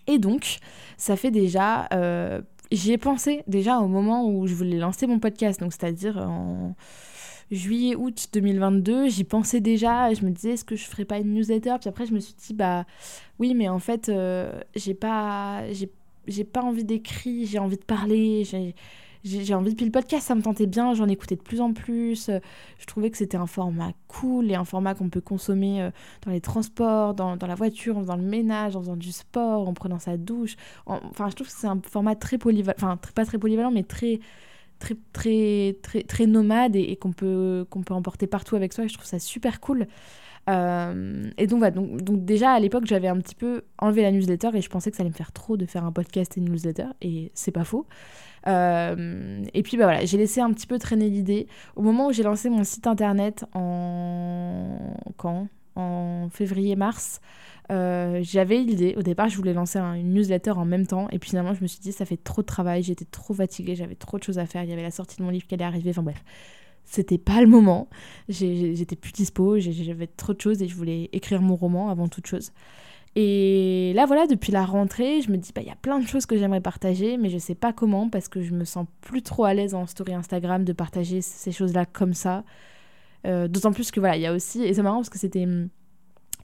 Et 0.07 0.19
donc, 0.19 0.59
ça 0.97 1.17
fait 1.17 1.31
déjà. 1.31 1.89
Euh, 1.93 2.43
j'y 2.71 2.93
ai 2.93 2.99
pensé 2.99 3.43
déjà 3.47 3.79
au 3.79 3.89
moment 3.89 4.29
où 4.29 4.47
je 4.47 4.55
voulais 4.55 4.79
lancer 4.79 5.07
mon 5.07 5.19
podcast, 5.19 5.61
donc 5.61 5.73
c'est-à-dire 5.73 6.19
en 6.19 6.75
juillet, 7.51 7.95
août 7.95 8.29
2022. 8.33 9.09
J'y 9.09 9.25
pensais 9.25 9.61
déjà. 9.61 10.13
Je 10.13 10.25
me 10.25 10.31
disais, 10.31 10.53
est-ce 10.53 10.65
que 10.65 10.77
je 10.77 10.85
ferais 10.85 11.05
pas 11.05 11.19
une 11.19 11.33
newsletter? 11.35 11.77
Puis 11.81 11.89
après, 11.89 12.07
je 12.07 12.13
me 12.13 12.21
suis 12.21 12.35
dit, 12.35 12.55
bah 12.55 12.85
oui, 13.39 13.55
mais 13.55 13.69
en 13.69 13.79
fait, 13.79 14.09
euh, 14.09 14.61
j'ai 14.75 14.95
pas. 14.95 15.63
J'ai 16.27 16.45
pas 16.45 16.63
envie 16.63 16.85
d'écrire, 16.85 17.47
j'ai 17.47 17.59
envie 17.59 17.77
de 17.77 17.85
parler, 17.85 18.45
j'ai 18.45 18.75
j'ai 19.25 19.55
envie, 19.55 19.71
depuis 19.71 19.87
le 19.87 19.91
podcast, 19.91 20.27
ça 20.27 20.35
me 20.35 20.43
tentait 20.43 20.67
bien, 20.67 20.93
j'en 20.95 21.09
écoutais 21.09 21.37
de 21.37 21.43
plus 21.43 21.61
en 21.61 21.73
plus. 21.73 22.29
Euh, 22.29 22.41
je 22.79 22.87
trouvais 22.87 23.11
que 23.11 23.17
c'était 23.17 23.39
un 23.39 23.47
format 23.47 23.93
cool 24.07 24.51
et 24.51 24.55
un 24.55 24.65
format 24.65 24.95
qu'on 24.95 25.09
peut 25.09 25.23
consommer 25.23 25.81
euh, 25.81 25.91
dans 26.25 26.31
les 26.31 26.43
transports, 26.43 27.15
dans, 27.15 27.37
dans, 27.37 27.47
la 27.47 27.55
voiture, 27.55 27.97
en 27.97 28.01
faisant 28.03 28.17
le 28.17 28.23
ménage, 28.23 28.77
en 28.77 28.81
faisant 28.81 28.97
du 28.97 29.13
sport, 29.13 29.67
en 29.67 29.73
prenant 29.73 29.99
sa 29.99 30.19
douche. 30.19 30.57
Enfin, 30.87 31.31
je 31.31 31.35
trouve 31.35 31.47
que 31.47 31.53
c'est 31.53 31.67
un 31.67 31.81
format 31.83 32.15
très 32.17 32.37
polyvalent, 32.37 32.77
enfin, 32.77 32.99
pas 33.15 33.25
très 33.25 33.39
polyvalent, 33.39 33.71
mais 33.71 33.83
très 33.83 34.21
très 34.79 35.77
très 35.83 36.03
très 36.03 36.27
nomade 36.27 36.77
et, 36.77 36.97
qu'on 36.97 37.13
peut 37.13 37.67
qu'on 37.71 37.83
peut 37.83 37.95
emporter 37.95 38.27
partout 38.27 38.57
avec 38.57 38.73
soi 38.73 38.87
je 38.87 38.95
trouve 38.95 39.07
ça 39.07 39.19
super 39.19 39.61
cool 39.61 39.87
euh, 40.51 41.31
et 41.39 41.47
donc 41.47 41.61
voilà 41.61 41.75
donc, 41.75 42.03
donc 42.03 42.25
déjà 42.25 42.53
à 42.53 42.61
l'époque 42.61 42.85
j'avais 42.85 43.09
un 43.09 43.19
petit 43.19 43.35
peu 43.35 43.63
enlevé 43.79 44.03
la 44.03 44.13
newsletter 44.13 44.51
et 44.55 44.61
je 44.61 44.69
pensais 44.69 44.91
que 44.91 44.97
ça 44.97 45.03
allait 45.03 45.11
me 45.11 45.15
faire 45.15 45.33
trop 45.33 45.57
de 45.57 45.65
faire 45.65 45.85
un 45.85 45.93
podcast 45.93 46.37
et 46.37 46.41
une 46.41 46.51
newsletter 46.51 46.89
et 47.01 47.31
c'est 47.35 47.53
pas 47.53 47.65
faux 47.65 47.87
et 48.47 49.63
puis 49.63 49.77
bah 49.77 49.85
voilà, 49.85 50.05
j'ai 50.05 50.19
laissé 50.19 50.41
un 50.41 50.53
petit 50.53 50.67
peu 50.67 50.79
traîner 50.79 51.09
l'idée. 51.09 51.47
Au 51.77 51.83
moment 51.83 52.09
où 52.09 52.13
j'ai 52.13 52.23
lancé 52.23 52.51
mon 52.51 52.65
site 52.65 52.87
internet 52.87 53.45
en 53.55 54.95
quand? 55.17 55.49
En 55.77 56.29
février-mars. 56.31 57.21
Euh, 57.73 58.21
j'avais 58.23 58.59
l'idée, 58.59 58.95
au 58.99 59.03
départ 59.03 59.31
je 59.31 59.37
voulais 59.39 59.55
lancer 59.55 59.79
une 59.79 60.13
newsletter 60.13 60.51
en 60.51 60.67
même 60.67 60.87
temps. 60.87 61.09
Et 61.11 61.19
puis 61.19 61.31
finalement 61.31 61.55
je 61.55 61.63
me 61.63 61.67
suis 61.67 61.81
dit 61.81 61.93
ça 61.93 62.05
fait 62.05 62.19
trop 62.19 62.43
de 62.43 62.47
travail, 62.47 62.83
j'étais 62.83 63.07
trop 63.07 63.33
fatiguée, 63.33 63.75
j'avais 63.75 63.95
trop 63.95 64.19
de 64.19 64.23
choses 64.23 64.39
à 64.39 64.47
faire, 64.47 64.63
il 64.65 64.71
y 64.71 64.73
avait 64.73 64.83
la 64.83 64.91
sortie 64.91 65.17
de 65.17 65.23
mon 65.23 65.31
livre 65.31 65.47
qui 65.47 65.55
allait 65.55 65.65
arriver, 65.65 65.91
enfin 65.91 66.03
bref, 66.03 66.23
c'était 66.85 67.17
pas 67.17 67.41
le 67.41 67.47
moment, 67.47 67.89
j'étais 68.29 68.97
plus 68.97 69.13
dispo, 69.13 69.59
j'avais 69.59 70.07
trop 70.07 70.35
de 70.35 70.41
choses 70.41 70.63
et 70.63 70.69
je 70.69 70.77
voulais 70.77 71.09
écrire 71.13 71.41
mon 71.41 71.57
roman 71.57 71.89
avant 71.89 72.07
toute 72.07 72.27
chose. 72.27 72.53
Et 73.17 73.93
là, 73.95 74.07
voilà, 74.07 74.27
depuis 74.27 74.51
la 74.51 74.65
rentrée, 74.65 75.21
je 75.23 75.31
me 75.31 75.37
dis, 75.37 75.53
bah, 75.55 75.61
il 75.63 75.69
y 75.69 75.71
a 75.71 75.77
plein 75.77 76.01
de 76.01 76.07
choses 76.07 76.27
que 76.27 76.37
j'aimerais 76.37 76.61
partager, 76.61 77.17
mais 77.17 77.31
je 77.31 77.39
sais 77.39 77.55
pas 77.55 77.73
comment 77.73 78.09
parce 78.09 78.29
que 78.29 78.43
je 78.43 78.53
me 78.53 78.65
sens 78.65 78.87
plus 79.03 79.23
trop 79.23 79.45
à 79.45 79.55
l'aise 79.55 79.75
en 79.75 79.87
story 79.87 80.15
Instagram 80.15 80.65
de 80.65 80.73
partager 80.73 81.21
ces 81.21 81.53
choses-là 81.53 81.87
comme 81.87 82.15
ça. 82.15 82.45
Euh, 83.27 83.47
d'autant 83.49 83.73
plus 83.73 83.91
que 83.91 84.01
voilà, 84.01 84.17
il 84.17 84.23
y 84.23 84.27
a 84.27 84.33
aussi, 84.33 84.63
et 84.63 84.75
c'est 84.75 84.83
marrant 84.83 84.97
parce 84.97 85.11
que 85.11 85.19
c'était 85.19 85.45
hum, 85.45 85.69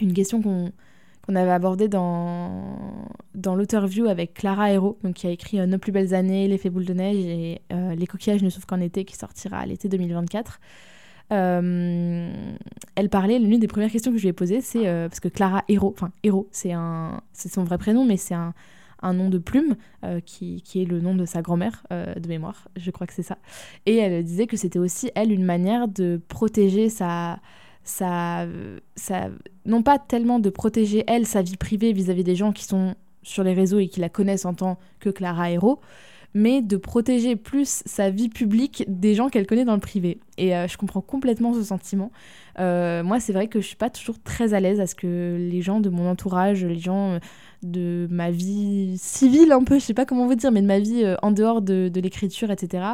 une 0.00 0.14
question 0.14 0.40
qu'on 0.40 1.34
avait 1.34 1.50
abordée 1.50 1.88
dans, 1.88 2.78
dans 3.34 3.54
l'auteur-view 3.54 4.06
avec 4.06 4.34
Clara 4.34 4.72
donc 4.74 5.14
qui 5.14 5.26
a 5.26 5.30
écrit 5.30 5.58
euh, 5.58 5.66
Nos 5.66 5.78
plus 5.78 5.92
belles 5.92 6.14
années, 6.14 6.46
L'effet 6.48 6.70
boule 6.70 6.86
de 6.86 6.94
neige 6.94 7.24
et 7.26 7.60
euh, 7.72 7.94
Les 7.96 8.06
coquillages 8.06 8.42
ne 8.42 8.48
souffrent 8.48 8.66
qu'en 8.66 8.80
été, 8.80 9.04
qui 9.04 9.16
sortira 9.16 9.58
à 9.58 9.66
l'été 9.66 9.88
2024. 9.88 10.60
Euh, 11.32 12.32
elle 12.96 13.08
parlait, 13.08 13.38
l'une 13.38 13.60
des 13.60 13.68
premières 13.68 13.90
questions 13.90 14.10
que 14.10 14.18
je 14.18 14.22
lui 14.22 14.28
ai 14.28 14.32
posées, 14.32 14.60
c'est 14.60 14.86
euh, 14.86 15.08
parce 15.08 15.20
que 15.20 15.28
Clara 15.28 15.64
Héros, 15.68 15.92
enfin 15.94 16.10
Héros, 16.22 16.48
c'est 16.50 16.72
son 16.72 17.64
vrai 17.64 17.78
prénom, 17.78 18.04
mais 18.04 18.16
c'est 18.16 18.34
un, 18.34 18.52
nom 19.02 19.30
de 19.30 19.38
plume 19.38 19.76
euh, 20.04 20.20
qui, 20.20 20.62
est 20.74 20.84
le 20.84 21.00
nom 21.00 21.14
de 21.14 21.24
sa 21.24 21.40
grand-mère 21.40 21.84
de 21.90 22.28
mémoire, 22.28 22.68
je 22.76 22.90
crois 22.90 23.06
que 23.06 23.14
c'est 23.14 23.22
ça. 23.22 23.38
Et 23.86 23.96
elle 23.96 24.24
disait 24.24 24.46
que 24.46 24.56
c'était 24.56 24.78
aussi 24.78 25.10
elle 25.14 25.32
une 25.32 25.44
manière 25.44 25.88
de 25.88 26.20
protéger 26.28 26.88
sa, 26.88 27.38
sa, 27.84 28.46
non 29.64 29.82
pas 29.82 29.98
tellement 29.98 30.38
de 30.38 30.50
protéger 30.50 31.04
elle 31.06 31.26
sa 31.26 31.42
vie 31.42 31.56
privée 31.56 31.92
vis-à-vis 31.92 32.24
des 32.24 32.36
gens 32.36 32.52
qui 32.52 32.64
sont 32.64 32.94
sur 33.22 33.44
les 33.44 33.54
réseaux 33.54 33.78
et 33.78 33.88
qui 33.88 34.00
la 34.00 34.08
connaissent 34.08 34.46
en 34.46 34.54
tant 34.54 34.78
que 34.98 35.10
Clara 35.10 35.50
Héros, 35.50 35.80
mais 36.34 36.62
de 36.62 36.76
protéger 36.76 37.36
plus 37.36 37.82
sa 37.86 38.10
vie 38.10 38.28
publique 38.28 38.84
des 38.86 39.14
gens 39.14 39.28
qu'elle 39.28 39.46
connaît 39.46 39.64
dans 39.64 39.74
le 39.74 39.80
privé. 39.80 40.20
Et 40.38 40.54
euh, 40.54 40.68
je 40.68 40.76
comprends 40.78 41.00
complètement 41.00 41.52
ce 41.54 41.62
sentiment. 41.62 42.12
Euh, 42.58 43.02
moi, 43.02 43.20
c'est 43.20 43.32
vrai 43.32 43.48
que 43.48 43.60
je 43.60 43.66
suis 43.66 43.76
pas 43.76 43.90
toujours 43.90 44.20
très 44.22 44.54
à 44.54 44.60
l'aise 44.60 44.80
à 44.80 44.86
ce 44.86 44.94
que 44.94 45.36
les 45.38 45.60
gens 45.60 45.80
de 45.80 45.90
mon 45.90 46.08
entourage, 46.08 46.64
les 46.64 46.78
gens 46.78 47.14
euh, 47.14 47.18
de 47.62 48.06
ma 48.10 48.30
vie 48.30 48.96
civile 48.96 49.52
un 49.52 49.64
peu, 49.64 49.74
je 49.78 49.84
sais 49.84 49.94
pas 49.94 50.06
comment 50.06 50.26
vous 50.26 50.34
dire, 50.34 50.52
mais 50.52 50.62
de 50.62 50.66
ma 50.66 50.78
vie 50.78 51.04
en 51.20 51.30
dehors 51.30 51.62
de, 51.62 51.90
de 51.92 52.00
l'écriture, 52.00 52.50
etc. 52.50 52.84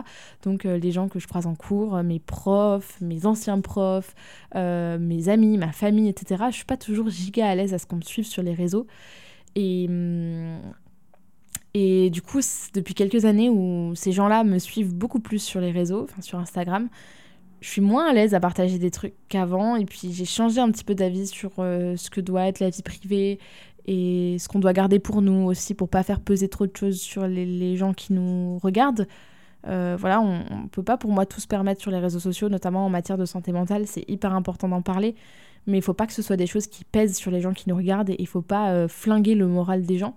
Donc 0.43 0.65
les 0.65 0.91
gens 0.91 1.09
que 1.09 1.21
je 1.21 1.29
croise 1.29 1.47
en 1.47 1.55
cours, 1.55 2.03
mes 2.03 2.19
profs, 2.19 3.01
mes 3.01 3.27
anciens 3.27 3.61
profs, 3.61 4.17
mes 4.55 5.29
amis, 5.29 5.57
ma 5.57 5.71
famille, 5.71 6.09
etc. 6.09 6.47
Je 6.51 6.57
suis 6.57 6.65
pas 6.65 6.77
toujours 6.77 7.11
giga 7.11 7.47
à 7.49 7.55
l'aise 7.55 7.75
à 7.75 7.79
ce 7.79 7.87
qu'on 7.87 7.97
me 7.97 8.03
suive 8.03 8.27
sur 8.27 8.43
les 8.43 8.55
réseaux. 8.55 8.89
Et, 9.55 9.87
hum, 9.89 10.59
et 11.79 12.09
du 12.09 12.23
coup, 12.23 12.41
depuis 12.73 12.95
quelques 12.95 13.27
années 13.27 13.51
où 13.51 13.93
ces 13.95 14.11
gens-là 14.11 14.45
me 14.45 14.59
suivent 14.59 14.95
beaucoup 14.95 15.21
plus 15.21 15.41
sur 15.41 15.61
les 15.61 15.71
réseaux, 15.71 16.05
enfin 16.05 16.23
sur 16.23 16.39
Instagram, 16.39 16.89
je 17.61 17.69
suis 17.69 17.83
moins 17.83 18.09
à 18.09 18.15
l'aise 18.15 18.33
à 18.33 18.41
partager 18.41 18.79
des 18.79 18.91
trucs 18.91 19.13
qu'avant. 19.29 19.77
Et 19.77 19.85
puis 19.85 20.11
j'ai 20.11 20.25
changé 20.25 20.59
un 20.59 20.71
petit 20.71 20.85
peu 20.85 20.95
d'avis 20.95 21.27
sur 21.27 21.51
euh, 21.59 21.95
ce 21.99 22.09
que 22.09 22.23
doit 22.23 22.47
être 22.47 22.61
la 22.61 22.71
vie 22.71 22.81
privée 22.81 23.39
et 23.85 24.39
ce 24.39 24.49
qu'on 24.49 24.59
doit 24.59 24.73
garder 24.73 24.99
pour 24.99 25.21
nous 25.21 25.45
aussi 25.45 25.75
pour 25.75 25.91
pas 25.91 26.03
faire 26.03 26.21
peser 26.21 26.49
trop 26.49 26.67
de 26.67 26.75
choses 26.75 26.99
sur 26.99 27.27
les, 27.27 27.77
gens 27.77 27.93
qui 27.93 28.15
nous 28.15 28.59
regardent. 28.63 29.07
Euh, 29.67 29.99
voilà, 30.01 30.23
on, 30.23 30.63
ne 30.63 30.69
peut 30.69 30.83
pas 30.83 30.97
pour 30.97 31.13
moi 31.13 31.27
tout 31.27 31.41
se 31.41 31.47
permettre 31.47 31.83
sur 31.83 31.91
les 31.91 31.99
réseaux 31.99 32.21
sociaux, 32.21 32.49
notamment 32.49 32.87
en 32.87 32.89
matière 32.89 33.19
de 33.19 33.27
santé 33.27 33.53
mentale. 33.53 33.87
C'est 33.87 34.09
hyper 34.09 34.33
important 34.33 34.67
d'en 34.67 34.81
parler, 34.81 35.15
mais 35.67 35.77
il 35.77 35.83
faut 35.83 35.93
pas 35.93 36.07
que 36.07 36.15
ce 36.15 36.23
soit 36.23 36.39
des 36.39 36.47
choses 36.47 36.69
qui 36.69 36.85
pèsent 36.85 37.17
sur 37.17 37.31
les 37.31 37.43
gens 37.43 37.53
qui 37.53 37.69
nous 37.69 37.77
regardent 37.77 38.09
et 38.09 38.17
il 38.19 38.27
faut 38.27 38.41
pas 38.41 38.71
euh, 38.71 38.89
flinguer 38.89 39.35
le 39.35 39.47
moral 39.47 39.85
des 39.85 39.99
gens. 39.99 40.17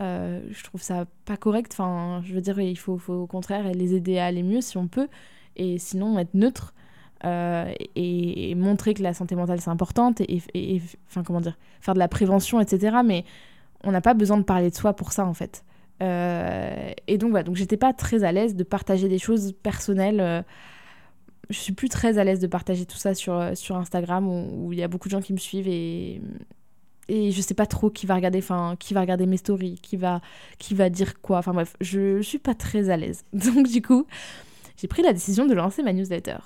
Euh, 0.00 0.40
je 0.50 0.64
trouve 0.64 0.82
ça 0.82 1.06
pas 1.24 1.36
correct. 1.36 1.72
Enfin, 1.72 2.22
je 2.24 2.34
veux 2.34 2.40
dire, 2.40 2.60
il 2.60 2.78
faut, 2.78 3.00
au 3.08 3.26
contraire 3.26 3.72
les 3.72 3.94
aider 3.94 4.18
à 4.18 4.26
aller 4.26 4.42
mieux 4.42 4.60
si 4.60 4.76
on 4.76 4.88
peut, 4.88 5.08
et 5.56 5.78
sinon 5.78 6.18
être 6.18 6.34
neutre 6.34 6.74
euh, 7.24 7.72
et, 7.94 8.54
montrer 8.54 8.94
que 8.94 9.02
la 9.02 9.14
santé 9.14 9.34
mentale 9.36 9.60
c'est 9.60 9.70
importante 9.70 10.20
et, 10.20 10.82
enfin 11.08 11.22
comment 11.22 11.40
dire, 11.40 11.56
faire 11.80 11.94
de 11.94 11.98
la 11.98 12.08
prévention, 12.08 12.60
etc. 12.60 12.98
Mais 13.04 13.24
on 13.84 13.92
n'a 13.92 14.00
pas 14.00 14.14
besoin 14.14 14.38
de 14.38 14.42
parler 14.42 14.70
de 14.70 14.74
soi 14.74 14.94
pour 14.94 15.12
ça 15.12 15.26
en 15.26 15.34
fait. 15.34 15.64
Euh, 16.02 16.90
et 17.06 17.18
donc 17.18 17.30
voilà, 17.30 17.44
donc 17.44 17.56
j'étais 17.56 17.76
pas 17.76 17.92
très 17.92 18.24
à 18.24 18.32
l'aise 18.32 18.56
de 18.56 18.64
partager 18.64 19.08
des 19.08 19.18
choses 19.18 19.52
personnelles. 19.62 20.44
je 21.50 21.58
suis 21.58 21.72
plus 21.72 21.88
très 21.88 22.18
à 22.18 22.24
l'aise 22.24 22.40
de 22.40 22.46
partager 22.48 22.84
tout 22.86 22.96
ça 22.96 23.14
sur, 23.14 23.56
sur 23.56 23.76
Instagram 23.76 24.28
où 24.28 24.72
il 24.72 24.78
y 24.78 24.82
a 24.82 24.88
beaucoup 24.88 25.08
de 25.08 25.12
gens 25.12 25.20
qui 25.20 25.32
me 25.32 25.38
suivent 25.38 25.68
et 25.68 26.20
et 27.08 27.30
je 27.30 27.40
sais 27.40 27.54
pas 27.54 27.66
trop 27.66 27.90
qui 27.90 28.06
va 28.06 28.14
regarder 28.14 28.38
enfin 28.38 28.76
qui 28.78 28.94
va 28.94 29.00
regarder 29.00 29.26
mes 29.26 29.36
stories 29.36 29.78
qui 29.82 29.96
va 29.96 30.20
qui 30.58 30.74
va 30.74 30.90
dire 30.90 31.20
quoi. 31.20 31.38
Enfin 31.38 31.52
bref 31.52 31.76
je, 31.80 32.20
suis 32.22 32.38
pas 32.38 32.54
très 32.54 32.90
à 32.90 32.96
l'aise. 32.96 33.24
Donc 33.32 33.68
du 33.68 33.82
coup 33.82 34.06
j'ai 34.76 34.88
pris 34.88 35.02
la 35.02 35.12
décision 35.12 35.46
de 35.46 35.54
lancer 35.54 35.82
ma 35.82 35.92
newsletter. 35.92 36.38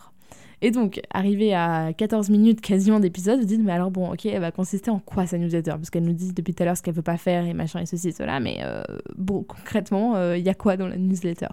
Et 0.60 0.72
donc 0.72 1.00
arrivé 1.10 1.54
à 1.54 1.92
14 1.96 2.30
minutes 2.30 2.60
quasiment 2.60 2.98
d'épisode 2.98 3.38
vous 3.38 3.46
dites 3.46 3.62
mais 3.62 3.72
alors 3.72 3.92
bon 3.92 4.12
ok 4.12 4.26
elle 4.26 4.40
va 4.40 4.50
consister 4.50 4.90
en 4.90 4.98
quoi 4.98 5.26
sa 5.26 5.38
newsletter? 5.38 5.72
Parce 5.72 5.90
qu'elle 5.90 6.04
nous 6.04 6.12
dit 6.12 6.32
depuis 6.32 6.54
tout 6.54 6.62
à 6.62 6.66
l'heure 6.66 6.76
ce 6.76 6.82
qu'elle 6.82 6.94
veut 6.94 7.02
pas 7.02 7.16
faire 7.16 7.44
et 7.44 7.54
machin 7.54 7.80
et 7.80 7.86
ceci 7.86 8.08
et 8.08 8.12
cela 8.12 8.40
mais 8.40 8.58
euh, 8.62 8.82
bon 9.16 9.44
concrètement 9.44 10.16
euh, 10.16 10.36
il 10.36 10.44
y 10.44 10.48
a 10.48 10.54
quoi 10.54 10.76
dans 10.76 10.88
la 10.88 10.96
newsletter? 10.96 11.48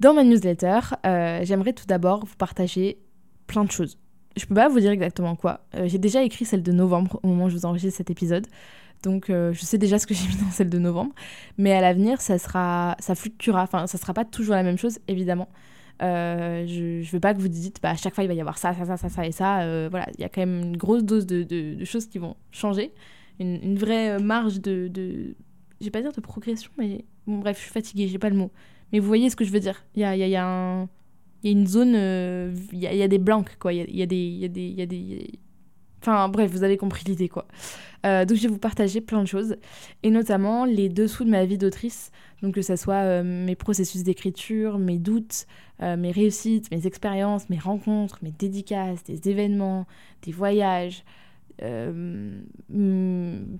Dans 0.00 0.14
ma 0.14 0.24
newsletter 0.24 0.80
euh, 1.04 1.40
j'aimerais 1.42 1.74
tout 1.74 1.86
d'abord 1.86 2.24
vous 2.24 2.36
partager 2.36 2.98
plein 3.46 3.64
de 3.64 3.70
choses 3.70 3.98
je 4.36 4.46
peux 4.46 4.54
pas 4.54 4.68
vous 4.68 4.80
dire 4.80 4.90
exactement 4.90 5.36
quoi. 5.36 5.60
Euh, 5.74 5.88
j'ai 5.88 5.98
déjà 5.98 6.22
écrit 6.22 6.44
celle 6.44 6.62
de 6.62 6.72
novembre 6.72 7.18
au 7.22 7.28
moment 7.28 7.46
où 7.46 7.50
je 7.50 7.56
vous 7.56 7.66
enregistre 7.66 7.96
cet 7.96 8.10
épisode. 8.10 8.46
Donc 9.02 9.30
euh, 9.30 9.52
je 9.52 9.60
sais 9.60 9.78
déjà 9.78 9.98
ce 9.98 10.06
que 10.06 10.14
j'ai 10.14 10.28
mis 10.28 10.36
dans 10.36 10.50
celle 10.50 10.70
de 10.70 10.78
novembre. 10.78 11.12
Mais 11.58 11.72
à 11.72 11.80
l'avenir, 11.80 12.20
ça 12.20 12.38
sera 12.38 12.96
ça 13.00 13.14
fluctuera. 13.14 13.62
Enfin, 13.62 13.86
ça 13.86 13.98
sera 13.98 14.14
pas 14.14 14.24
toujours 14.24 14.54
la 14.54 14.62
même 14.62 14.78
chose, 14.78 14.98
évidemment. 15.08 15.48
Euh, 16.02 16.66
je, 16.66 17.02
je 17.02 17.10
veux 17.10 17.20
pas 17.20 17.34
que 17.34 17.40
vous 17.40 17.48
dites, 17.48 17.80
bah, 17.82 17.90
à 17.90 17.96
chaque 17.96 18.14
fois 18.14 18.24
il 18.24 18.28
va 18.28 18.32
y 18.32 18.40
avoir 18.40 18.56
ça, 18.56 18.72
ça, 18.72 18.86
ça, 18.86 18.96
ça, 18.96 19.08
ça 19.10 19.26
et 19.26 19.32
ça. 19.32 19.88
voilà, 19.90 20.06
il 20.16 20.20
y 20.20 20.24
a 20.24 20.28
quand 20.28 20.40
même 20.40 20.62
une 20.62 20.76
grosse 20.76 21.04
dose 21.04 21.26
de, 21.26 21.42
de, 21.42 21.84
choses 21.84 22.06
qui 22.06 22.18
vont 22.18 22.36
changer. 22.52 22.92
Une, 23.38 23.76
vraie 23.76 24.18
marge 24.18 24.60
de, 24.60 24.88
de. 24.88 25.34
Je 25.80 25.86
vais 25.86 25.90
pas 25.90 26.02
dire 26.02 26.12
de 26.12 26.20
progression, 26.20 26.70
mais 26.78 27.04
bon, 27.26 27.38
bref, 27.38 27.56
je 27.58 27.62
suis 27.62 27.72
fatiguée, 27.72 28.08
j'ai 28.08 28.18
pas 28.18 28.30
le 28.30 28.36
mot. 28.36 28.50
Mais 28.92 28.98
vous 28.98 29.06
voyez 29.06 29.30
ce 29.30 29.36
que 29.36 29.44
je 29.44 29.50
veux 29.50 29.60
dire. 29.60 29.84
Il 29.94 30.02
y 30.02 30.04
a, 30.04 30.16
y, 30.16 30.20
y 30.20 30.36
a 30.36 30.46
un 30.46 30.88
il 31.42 31.50
y 31.50 31.54
a 31.54 31.58
une 31.58 31.66
zone, 31.66 31.94
il 32.72 32.78
y, 32.78 32.86
a, 32.86 32.94
y, 32.94 33.02
a 33.02 33.08
des 33.08 33.18
blancs, 33.18 33.56
quoi. 33.58 33.72
Il 33.72 33.96
y 33.96 34.02
a, 34.02 34.06
des. 34.06 34.16
Y 34.16 34.44
a 34.44 34.48
des, 34.48 34.68
y 34.68 34.82
a 34.82 34.86
des 34.86 35.40
Enfin 36.02 36.28
bref, 36.28 36.50
vous 36.50 36.64
avez 36.64 36.76
compris 36.76 37.04
l'idée 37.06 37.28
quoi. 37.28 37.46
Euh, 38.06 38.24
donc 38.24 38.38
je 38.38 38.42
vais 38.44 38.48
vous 38.48 38.58
partager 38.58 39.02
plein 39.02 39.20
de 39.20 39.28
choses, 39.28 39.56
et 40.02 40.10
notamment 40.10 40.64
les 40.64 40.88
dessous 40.88 41.24
de 41.24 41.30
ma 41.30 41.44
vie 41.44 41.58
d'autrice, 41.58 42.10
donc 42.42 42.54
que 42.54 42.62
ce 42.62 42.76
soit 42.76 43.02
euh, 43.02 43.22
mes 43.22 43.54
processus 43.54 44.02
d'écriture, 44.02 44.78
mes 44.78 44.98
doutes, 44.98 45.46
euh, 45.82 45.98
mes 45.98 46.10
réussites, 46.10 46.70
mes 46.70 46.86
expériences, 46.86 47.50
mes 47.50 47.58
rencontres, 47.58 48.18
mes 48.22 48.30
dédicaces, 48.30 49.04
des 49.04 49.28
événements, 49.28 49.86
des 50.22 50.32
voyages, 50.32 51.04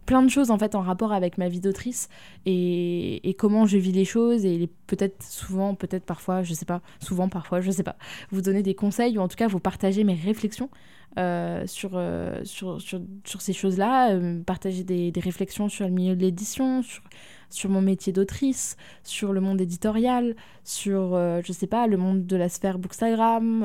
plein 0.07 0.23
de 0.23 0.29
choses 0.29 0.51
en 0.51 0.59
fait 0.59 0.75
en 0.75 0.81
rapport 0.81 1.13
avec 1.13 1.37
ma 1.39 1.49
vie 1.49 1.61
d'autrice 1.61 2.09
et, 2.47 3.37
comment 3.39 3.67
je 3.67 3.79
vis 3.79 3.93
les 3.93 4.05
choses 4.05 4.45
et 4.45 4.69
peut-être 4.87 5.23
souvent, 5.23 5.75
peut-être 5.75 6.05
parfois, 6.05 6.43
je 6.43 6.53
sais 6.55 6.65
pas, 6.65 6.83
souvent 7.01 7.29
parfois, 7.29 7.61
je 7.61 7.71
sais 7.71 7.83
pas, 7.83 7.97
vous 8.31 8.43
donner 8.43 8.63
des 8.63 8.75
conseils 8.75 9.19
ou 9.19 9.21
en 9.21 9.29
tout 9.29 9.37
cas 9.37 9.49
vous 9.49 9.61
partager 9.61 10.05
mes 10.05 10.15
réflexions 10.15 10.71
euh, 11.19 11.67
sur, 11.67 11.91
euh, 11.95 12.41
sur, 12.45 12.81
sur, 12.81 13.01
sur, 13.25 13.41
ces 13.41 13.53
choses-là, 13.53 14.13
euh, 14.13 14.41
partager 14.45 14.85
des, 14.85 15.11
des, 15.11 15.21
réflexions 15.21 15.69
sur 15.69 15.85
le 15.85 15.91
milieu 15.91 16.15
de 16.15 16.21
l'édition, 16.21 16.83
sur, 16.83 17.03
sur 17.49 17.69
mon 17.69 17.83
métier 17.83 18.13
d'autrice, 18.13 18.77
sur 19.03 19.33
le 19.33 19.41
monde 19.41 19.61
éditorial, 19.61 20.37
sur, 20.63 21.17
je 21.45 21.53
sais 21.53 21.67
pas, 21.67 21.89
le 21.89 21.97
monde 21.97 22.27
de 22.27 22.37
la 22.37 22.49
sphère 22.49 22.79
Bookstagram. 22.79 23.65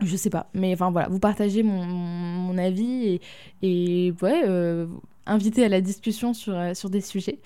Je 0.00 0.16
sais 0.16 0.30
pas, 0.30 0.48
mais 0.54 0.72
enfin 0.72 0.90
voilà, 0.90 1.08
vous 1.08 1.18
partagez 1.18 1.62
mon, 1.62 1.84
mon 1.84 2.58
avis 2.58 3.20
et, 3.62 4.06
et 4.06 4.14
ouais, 4.22 4.42
inviter 5.26 5.64
à 5.64 5.68
la 5.68 5.80
discussion 5.80 6.34
sur, 6.34 6.54
sur 6.74 6.90
des 6.90 7.00
sujets. 7.00 7.40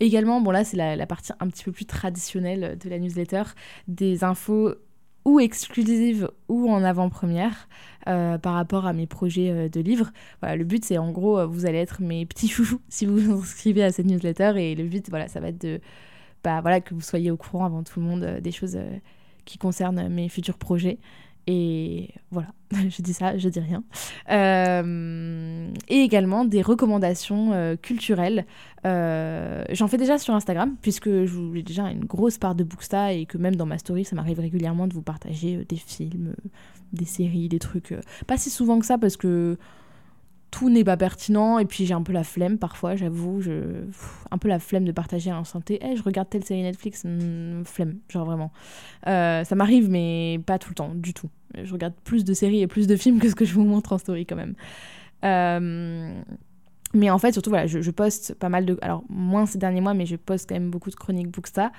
Également, 0.00 0.40
bon 0.40 0.50
là 0.50 0.64
c'est 0.64 0.76
la, 0.76 1.06
partie 1.06 1.32
un 1.40 1.48
petit 1.48 1.64
peu 1.64 1.72
plus 1.72 1.86
traditionnelle 1.86 2.78
de 2.78 2.88
la 2.88 2.98
newsletter, 2.98 3.42
des 3.86 4.24
infos 4.24 4.74
ou 5.28 5.40
exclusive 5.40 6.30
ou 6.48 6.70
en 6.70 6.82
avant-première 6.82 7.68
euh, 8.08 8.38
par 8.38 8.54
rapport 8.54 8.86
à 8.86 8.94
mes 8.94 9.06
projets 9.06 9.50
euh, 9.50 9.68
de 9.68 9.80
livres. 9.80 10.10
Voilà, 10.40 10.56
le 10.56 10.64
but 10.64 10.84
c'est 10.84 10.96
en 10.96 11.10
gros, 11.10 11.38
euh, 11.38 11.46
vous 11.46 11.66
allez 11.66 11.78
être 11.78 12.00
mes 12.00 12.24
petits 12.24 12.48
chouchous 12.48 12.80
si 12.88 13.04
vous 13.04 13.18
vous 13.18 13.40
inscrivez 13.42 13.84
à 13.84 13.92
cette 13.92 14.06
newsletter 14.06 14.52
et 14.56 14.74
le 14.74 14.84
but 14.84 15.08
voilà, 15.10 15.28
ça 15.28 15.40
va 15.40 15.48
être 15.48 15.60
de 15.60 15.80
bah, 16.44 16.60
voilà, 16.62 16.80
que 16.80 16.94
vous 16.94 17.02
soyez 17.02 17.30
au 17.30 17.36
courant 17.36 17.66
avant 17.66 17.82
tout 17.82 18.00
le 18.00 18.06
monde 18.06 18.38
des 18.40 18.52
choses 18.52 18.78
qui 19.44 19.58
concernent 19.58 20.08
mes 20.08 20.28
futurs 20.28 20.56
projets. 20.56 20.98
Et 21.50 22.10
voilà, 22.30 22.48
je 22.72 23.00
dis 23.00 23.14
ça, 23.14 23.38
je 23.38 23.48
dis 23.48 23.58
rien. 23.58 23.82
Euh, 24.30 25.70
et 25.88 25.96
également 25.96 26.44
des 26.44 26.60
recommandations 26.60 27.54
euh, 27.54 27.74
culturelles. 27.74 28.44
Euh, 28.84 29.64
j'en 29.70 29.88
fais 29.88 29.96
déjà 29.96 30.18
sur 30.18 30.34
Instagram, 30.34 30.76
puisque 30.82 31.08
j'ai 31.08 31.62
déjà 31.62 31.90
une 31.90 32.04
grosse 32.04 32.36
part 32.36 32.54
de 32.54 32.64
Booksta 32.64 33.14
et 33.14 33.24
que 33.24 33.38
même 33.38 33.56
dans 33.56 33.64
ma 33.64 33.78
story, 33.78 34.04
ça 34.04 34.14
m'arrive 34.14 34.40
régulièrement 34.40 34.86
de 34.88 34.92
vous 34.92 35.00
partager 35.00 35.64
des 35.66 35.76
films, 35.76 36.34
des 36.92 37.06
séries, 37.06 37.48
des 37.48 37.58
trucs. 37.58 37.94
pas 38.26 38.36
si 38.36 38.50
souvent 38.50 38.78
que 38.78 38.84
ça, 38.84 38.98
parce 38.98 39.16
que 39.16 39.56
tout 40.50 40.70
n'est 40.70 40.84
pas 40.84 40.96
pertinent 40.96 41.58
et 41.58 41.64
puis 41.64 41.86
j'ai 41.86 41.94
un 41.94 42.02
peu 42.02 42.12
la 42.12 42.24
flemme 42.24 42.58
parfois, 42.58 42.96
j'avoue, 42.96 43.40
je 43.40 43.84
un 44.30 44.38
peu 44.38 44.48
la 44.48 44.58
flemme 44.58 44.84
de 44.84 44.92
partager 44.92 45.30
un 45.30 45.44
santé. 45.44 45.78
Eh, 45.82 45.96
je 45.96 46.02
regarde 46.02 46.28
telle 46.28 46.44
série 46.44 46.62
Netflix, 46.62 47.04
hmm, 47.04 47.64
flemme, 47.64 47.98
genre 48.08 48.24
vraiment. 48.24 48.52
Euh, 49.06 49.44
ça 49.44 49.54
m'arrive 49.54 49.90
mais 49.90 50.40
pas 50.46 50.58
tout 50.58 50.70
le 50.70 50.74
temps, 50.74 50.92
du 50.94 51.14
tout. 51.14 51.28
Je 51.62 51.72
regarde 51.72 51.94
plus 52.04 52.24
de 52.24 52.34
séries 52.34 52.62
et 52.62 52.66
plus 52.66 52.86
de 52.86 52.96
films 52.96 53.18
que 53.18 53.28
ce 53.28 53.34
que 53.34 53.44
je 53.44 53.54
vous 53.54 53.64
montre 53.64 53.92
en 53.92 53.98
story 53.98 54.26
quand 54.26 54.36
même. 54.36 54.54
Euh, 55.24 56.12
mais 56.94 57.10
en 57.10 57.18
fait, 57.18 57.32
surtout, 57.32 57.50
voilà, 57.50 57.66
je, 57.66 57.80
je, 57.80 57.90
poste 57.90 58.34
pas 58.34 58.48
mal 58.48 58.64
de. 58.64 58.78
Alors, 58.80 59.04
moins 59.08 59.46
ces 59.46 59.58
derniers 59.58 59.80
mois, 59.80 59.94
mais 59.94 60.06
je 60.06 60.16
poste 60.16 60.48
quand 60.48 60.54
même 60.54 60.70
beaucoup 60.70 60.90
de 60.90 60.94
chroniques 60.94 61.28
Booksta. 61.28 61.70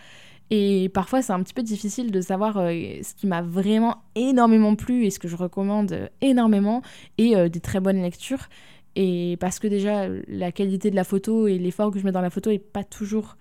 Et 0.51 0.89
parfois, 0.89 1.21
c'est 1.21 1.33
un 1.33 1.41
petit 1.43 1.53
peu 1.53 1.63
difficile 1.63 2.11
de 2.11 2.21
savoir 2.21 2.57
euh, 2.57 2.71
ce 3.03 3.13
qui 3.13 3.27
m'a 3.27 3.41
vraiment 3.41 4.03
énormément 4.15 4.75
plu 4.75 5.05
et 5.05 5.11
ce 5.11 5.19
que 5.19 5.27
je 5.27 5.35
recommande 5.35 6.09
énormément 6.21 6.81
et 7.17 7.35
euh, 7.35 7.49
des 7.49 7.59
très 7.59 7.79
bonnes 7.79 8.01
lectures. 8.01 8.49
Et 8.95 9.37
parce 9.39 9.59
que 9.59 9.67
déjà, 9.67 10.07
la 10.27 10.51
qualité 10.51 10.89
de 10.89 10.95
la 10.95 11.03
photo 11.03 11.47
et 11.47 11.57
l'effort 11.59 11.91
que 11.91 11.99
je 11.99 12.05
mets 12.05 12.11
dans 12.11 12.21
la 12.21 12.31
photo 12.31 12.49
n'est 12.49 12.59
pas 12.59 12.83
toujours 12.83 13.37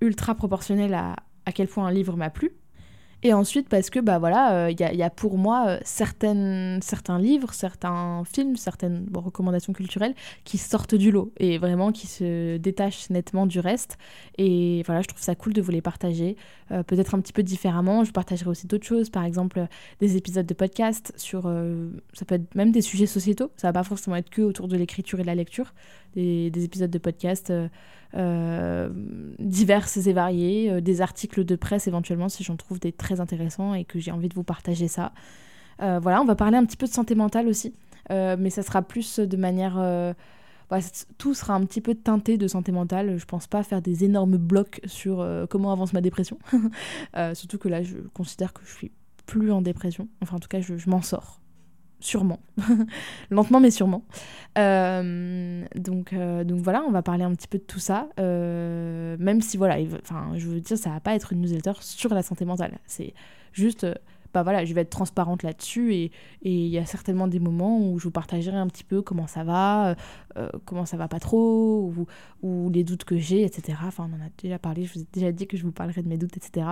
ultra 0.00 0.34
proportionnel 0.34 0.94
à 0.94 1.52
quel 1.52 1.68
point 1.68 1.86
un 1.86 1.90
livre 1.90 2.16
m'a 2.16 2.28
plu. 2.30 2.52
Et 3.22 3.32
ensuite 3.32 3.68
parce 3.68 3.88
que 3.88 3.98
bah 3.98 4.18
voilà, 4.18 4.70
il 4.70 4.82
euh, 4.82 4.92
y, 4.92 4.96
y, 4.96 5.02
a 5.02 5.10
pour 5.10 5.38
moi 5.38 5.64
euh, 5.68 5.78
certaines, 5.84 6.80
certains 6.82 7.18
livres, 7.18 7.54
certains 7.54 8.22
films, 8.24 8.56
certaines 8.56 9.06
recommandations 9.14 9.72
culturelles 9.72 10.14
qui 10.44 10.58
sortent 10.58 10.94
du 10.94 11.10
lot 11.10 11.32
et 11.38 11.56
vraiment 11.56 11.92
qui 11.92 12.06
se 12.06 12.58
détachent 12.58 13.08
nettement 13.08 13.46
du 13.46 13.58
reste. 13.58 13.96
Et 14.36 14.82
voilà, 14.84 15.00
je 15.00 15.08
trouve 15.08 15.22
ça 15.22 15.34
cool 15.34 15.54
de 15.54 15.62
vous 15.62 15.70
les 15.70 15.80
partager, 15.80 16.36
euh, 16.72 16.82
peut-être 16.82 17.14
un 17.14 17.20
petit 17.20 17.32
peu 17.32 17.42
différemment. 17.42 18.04
Je 18.04 18.12
partagerai 18.12 18.50
aussi 18.50 18.66
d'autres 18.66 18.86
choses, 18.86 19.08
par 19.08 19.24
exemple 19.24 19.66
des 20.00 20.16
épisodes 20.18 20.46
de 20.46 20.54
podcast 20.54 21.12
sur, 21.16 21.42
ça 22.12 22.24
peut 22.26 22.34
être 22.34 22.54
même 22.54 22.70
des 22.70 22.82
sujets 22.82 23.06
sociétaux. 23.06 23.50
Ça 23.56 23.68
va 23.68 23.72
pas 23.72 23.84
forcément 23.84 24.16
être 24.16 24.30
que 24.30 24.42
autour 24.42 24.68
de 24.68 24.76
l'écriture 24.76 25.18
et 25.20 25.22
de 25.22 25.26
la 25.26 25.34
lecture. 25.34 25.74
Des, 26.14 26.50
des 26.50 26.64
épisodes 26.64 26.90
de 26.90 26.98
podcast 26.98 27.52
diverses 29.38 29.96
et 30.06 30.12
variées, 30.12 30.70
euh, 30.70 30.80
des 30.80 31.00
articles 31.00 31.44
de 31.44 31.56
presse 31.56 31.86
éventuellement 31.86 32.28
si 32.28 32.44
j'en 32.44 32.56
trouve 32.56 32.80
des 32.80 32.92
très 32.92 33.05
intéressants 33.14 33.74
et 33.74 33.84
que 33.84 33.98
j'ai 33.98 34.10
envie 34.10 34.28
de 34.28 34.34
vous 34.34 34.44
partager 34.44 34.88
ça. 34.88 35.12
Euh, 35.82 35.98
voilà, 36.00 36.22
on 36.22 36.24
va 36.24 36.34
parler 36.34 36.56
un 36.56 36.64
petit 36.64 36.76
peu 36.76 36.86
de 36.86 36.92
santé 36.92 37.14
mentale 37.14 37.48
aussi, 37.48 37.74
mais 38.10 38.50
ça 38.50 38.62
sera 38.62 38.82
plus 38.82 39.18
de 39.18 39.36
manière... 39.36 40.14
Bah, 40.68 40.78
tout 41.16 41.32
sera 41.32 41.54
un 41.54 41.64
petit 41.64 41.80
peu 41.80 41.94
teinté 41.94 42.38
de 42.38 42.48
santé 42.48 42.72
mentale. 42.72 43.18
Je 43.18 43.24
pense 43.24 43.46
pas 43.46 43.62
faire 43.62 43.80
des 43.80 44.02
énormes 44.02 44.36
blocs 44.36 44.80
sur 44.84 45.24
comment 45.48 45.72
avance 45.72 45.92
ma 45.92 46.00
dépression. 46.00 46.38
surtout 47.34 47.58
que 47.58 47.68
là, 47.68 47.82
je 47.82 47.98
considère 48.14 48.52
que 48.52 48.62
je 48.64 48.72
suis 48.72 48.92
plus 49.26 49.52
en 49.52 49.62
dépression. 49.62 50.08
Enfin, 50.22 50.36
en 50.36 50.40
tout 50.40 50.48
cas, 50.48 50.60
je 50.60 50.90
m'en 50.90 51.02
sors 51.02 51.40
sûrement. 52.00 52.40
Lentement 53.30 53.60
mais 53.60 53.70
sûrement. 53.70 54.04
Euh, 54.58 55.64
donc, 55.74 56.12
euh, 56.12 56.44
donc 56.44 56.60
voilà, 56.60 56.82
on 56.86 56.90
va 56.90 57.02
parler 57.02 57.24
un 57.24 57.34
petit 57.34 57.48
peu 57.48 57.58
de 57.58 57.64
tout 57.64 57.78
ça. 57.78 58.08
Euh, 58.18 59.16
même 59.18 59.40
si 59.40 59.56
voilà, 59.56 59.76
enfin, 60.02 60.32
je 60.36 60.46
veux 60.46 60.60
dire, 60.60 60.78
ça 60.78 60.90
va 60.90 61.00
pas 61.00 61.14
être 61.14 61.32
une 61.32 61.40
newsletter 61.40 61.72
sur 61.80 62.12
la 62.14 62.22
santé 62.22 62.44
mentale. 62.44 62.78
C'est 62.86 63.14
juste, 63.52 63.86
bah 64.34 64.42
voilà, 64.42 64.64
je 64.64 64.74
vais 64.74 64.82
être 64.82 64.90
transparente 64.90 65.42
là-dessus 65.42 65.94
et 65.94 66.10
il 66.42 66.68
y 66.68 66.78
a 66.78 66.86
certainement 66.86 67.28
des 67.28 67.40
moments 67.40 67.80
où 67.80 67.98
je 67.98 68.04
vous 68.04 68.10
partagerai 68.10 68.56
un 68.56 68.66
petit 68.66 68.84
peu 68.84 69.02
comment 69.02 69.26
ça 69.26 69.44
va, 69.44 69.96
comment 70.64 70.86
ça 70.86 70.96
va 70.96 71.08
pas 71.08 71.20
trop, 71.20 71.92
ou, 71.96 72.06
ou 72.42 72.70
les 72.70 72.84
doutes 72.84 73.04
que 73.04 73.18
j'ai, 73.18 73.42
etc. 73.44 73.78
Enfin, 73.84 74.08
on 74.10 74.16
en 74.16 74.26
a 74.26 74.28
déjà 74.42 74.58
parlé, 74.58 74.84
je 74.84 74.94
vous 74.94 75.00
ai 75.00 75.06
déjà 75.12 75.32
dit 75.32 75.46
que 75.46 75.56
je 75.56 75.64
vous 75.64 75.72
parlerai 75.72 76.02
de 76.02 76.08
mes 76.08 76.18
doutes, 76.18 76.36
etc. 76.36 76.66